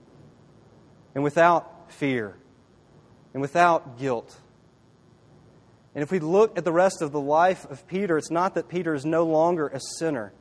and 1.15 1.25
without 1.25 1.93
fear 1.93 2.37
and 3.35 3.43
without 3.43 3.99
guilt. 3.99 4.39
And 5.95 6.03
if 6.03 6.13
we 6.13 6.21
look 6.21 6.57
at 6.57 6.65
the 6.65 6.73
rest 6.73 7.03
of 7.03 7.11
the 7.11 7.21
life 7.21 7.65
of 7.69 7.87
Peter, 7.89 8.17
it's 8.17 8.31
not 8.31 8.55
that 8.55 8.69
Peter 8.69 8.95
is 8.95 9.05
no 9.05 9.25
longer 9.25 9.67
a 9.67 9.81
sinner. 9.81 10.33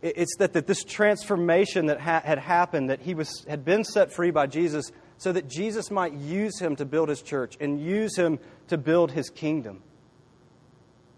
It's 0.00 0.36
that, 0.38 0.54
that 0.54 0.66
this 0.66 0.84
transformation 0.84 1.86
that 1.86 2.00
ha- 2.00 2.22
had 2.24 2.38
happened, 2.38 2.90
that 2.90 3.02
he 3.02 3.14
was, 3.14 3.44
had 3.48 3.64
been 3.64 3.84
set 3.84 4.12
free 4.12 4.30
by 4.30 4.46
Jesus, 4.46 4.92
so 5.18 5.32
that 5.32 5.48
Jesus 5.48 5.90
might 5.90 6.12
use 6.14 6.58
him 6.58 6.76
to 6.76 6.84
build 6.84 7.08
his 7.08 7.22
church 7.22 7.56
and 7.60 7.80
use 7.80 8.16
him 8.16 8.38
to 8.68 8.78
build 8.78 9.12
his 9.12 9.30
kingdom. 9.30 9.82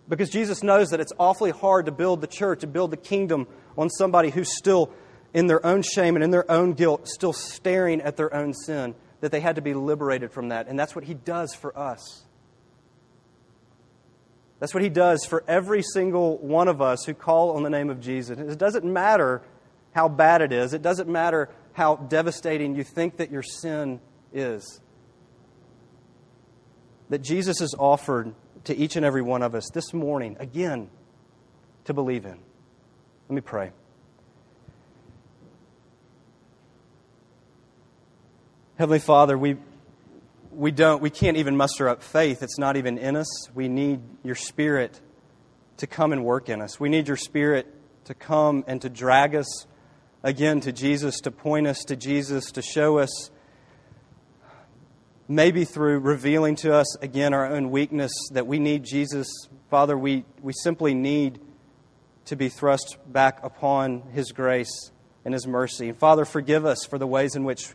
Because 0.08 0.30
Jesus 0.30 0.62
knows 0.62 0.88
that 0.88 1.00
it's 1.00 1.12
awfully 1.18 1.50
hard 1.50 1.86
to 1.86 1.92
build 1.92 2.20
the 2.20 2.26
church, 2.26 2.60
to 2.60 2.66
build 2.66 2.90
the 2.90 2.96
kingdom 2.96 3.46
on 3.76 3.90
somebody 3.90 4.30
who's 4.30 4.56
still 4.56 4.90
in 5.34 5.46
their 5.46 5.64
own 5.64 5.82
shame 5.82 6.16
and 6.16 6.24
in 6.24 6.30
their 6.30 6.50
own 6.50 6.72
guilt, 6.72 7.06
still 7.06 7.32
staring 7.32 8.00
at 8.00 8.16
their 8.16 8.34
own 8.34 8.54
sin, 8.54 8.94
that 9.20 9.30
they 9.30 9.40
had 9.40 9.56
to 9.56 9.62
be 9.62 9.74
liberated 9.74 10.32
from 10.32 10.48
that. 10.48 10.68
And 10.68 10.78
that's 10.78 10.94
what 10.94 11.04
he 11.04 11.14
does 11.14 11.54
for 11.54 11.76
us. 11.78 12.24
That's 14.60 14.74
what 14.74 14.82
he 14.82 14.88
does 14.88 15.24
for 15.24 15.44
every 15.46 15.82
single 15.82 16.38
one 16.38 16.68
of 16.68 16.82
us 16.82 17.04
who 17.04 17.14
call 17.14 17.52
on 17.52 17.62
the 17.62 17.70
name 17.70 17.90
of 17.90 18.00
Jesus. 18.00 18.38
It 18.38 18.58
doesn't 18.58 18.84
matter 18.84 19.42
how 19.94 20.08
bad 20.08 20.42
it 20.42 20.52
is, 20.52 20.74
it 20.74 20.82
doesn't 20.82 21.08
matter 21.08 21.48
how 21.72 21.96
devastating 21.96 22.74
you 22.74 22.84
think 22.84 23.18
that 23.18 23.30
your 23.30 23.42
sin 23.42 24.00
is. 24.32 24.80
That 27.08 27.22
Jesus 27.22 27.60
has 27.60 27.74
offered 27.78 28.34
to 28.64 28.76
each 28.76 28.96
and 28.96 29.04
every 29.04 29.22
one 29.22 29.42
of 29.42 29.54
us 29.54 29.68
this 29.72 29.94
morning, 29.94 30.36
again, 30.38 30.90
to 31.84 31.94
believe 31.94 32.24
in. 32.24 32.38
Let 33.28 33.34
me 33.34 33.40
pray. 33.40 33.72
Heavenly 38.78 39.00
Father, 39.00 39.36
we, 39.36 39.56
we 40.52 40.70
don't 40.70 41.02
we 41.02 41.10
can't 41.10 41.36
even 41.36 41.56
muster 41.56 41.88
up 41.88 42.02
faith. 42.02 42.42
It's 42.42 42.58
not 42.58 42.76
even 42.76 42.96
in 42.96 43.16
us. 43.16 43.50
We 43.54 43.68
need 43.68 44.00
your 44.22 44.34
spirit 44.34 45.00
to 45.78 45.86
come 45.86 46.12
and 46.12 46.24
work 46.24 46.48
in 46.48 46.60
us. 46.60 46.78
We 46.78 46.88
need 46.88 47.08
your 47.08 47.16
spirit 47.16 47.66
to 48.04 48.14
come 48.14 48.64
and 48.66 48.80
to 48.82 48.88
drag 48.88 49.34
us 49.34 49.66
again 50.22 50.60
to 50.60 50.72
Jesus, 50.72 51.20
to 51.20 51.30
point 51.30 51.66
us 51.66 51.84
to 51.84 51.96
Jesus, 51.96 52.52
to 52.52 52.62
show 52.62 52.98
us, 52.98 53.30
maybe 55.28 55.64
through 55.64 55.98
revealing 56.00 56.56
to 56.56 56.74
us 56.74 56.96
again 56.96 57.34
our 57.34 57.46
own 57.46 57.70
weakness, 57.70 58.12
that 58.32 58.46
we 58.46 58.58
need 58.58 58.82
Jesus. 58.82 59.28
Father, 59.70 59.96
we, 59.96 60.24
we 60.42 60.54
simply 60.54 60.94
need 60.94 61.38
to 62.24 62.36
be 62.36 62.48
thrust 62.48 62.96
back 63.06 63.44
upon 63.44 64.02
His 64.12 64.32
grace 64.32 64.90
and 65.24 65.34
His 65.34 65.46
mercy. 65.46 65.90
And 65.90 65.98
Father, 65.98 66.24
forgive 66.24 66.64
us 66.64 66.84
for 66.84 66.98
the 66.98 67.06
ways 67.06 67.36
in 67.36 67.44
which 67.44 67.68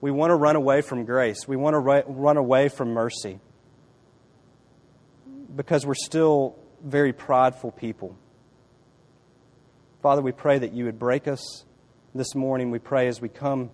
we 0.00 0.10
want 0.10 0.30
to 0.30 0.34
run 0.34 0.56
away 0.56 0.82
from 0.82 1.04
grace, 1.04 1.48
we 1.48 1.56
want 1.56 1.74
to 1.74 1.78
run 1.78 2.36
away 2.36 2.68
from 2.68 2.90
mercy 2.90 3.40
because 5.54 5.86
we're 5.86 5.94
still 5.94 6.54
very 6.84 7.12
prideful 7.12 7.70
people. 7.70 8.16
Father, 10.02 10.20
we 10.20 10.32
pray 10.32 10.58
that 10.58 10.72
you 10.72 10.84
would 10.84 10.98
break 10.98 11.26
us 11.26 11.64
this 12.14 12.34
morning, 12.34 12.70
we 12.70 12.78
pray 12.78 13.08
as 13.08 13.20
we 13.20 13.28
come 13.28 13.70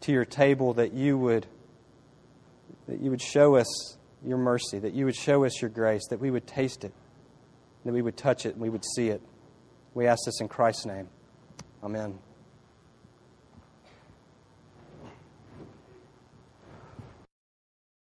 to 0.00 0.12
your 0.12 0.24
table 0.24 0.74
that 0.74 0.92
you 0.92 1.18
would 1.18 1.46
that 2.88 3.00
you 3.00 3.10
would 3.10 3.22
show 3.22 3.56
us 3.56 3.96
your 4.24 4.38
mercy, 4.38 4.78
that 4.78 4.94
you 4.94 5.04
would 5.04 5.14
show 5.14 5.44
us 5.44 5.60
your 5.60 5.70
grace, 5.70 6.06
that 6.08 6.20
we 6.20 6.30
would 6.30 6.46
taste 6.46 6.84
it, 6.84 6.92
that 7.84 7.92
we 7.92 8.02
would 8.02 8.16
touch 8.16 8.46
it, 8.46 8.54
and 8.54 8.62
we 8.62 8.68
would 8.68 8.84
see 8.84 9.08
it. 9.08 9.22
We 9.94 10.06
ask 10.06 10.24
this 10.24 10.40
in 10.40 10.48
Christ's 10.48 10.86
name. 10.86 11.08
Amen. 11.82 12.18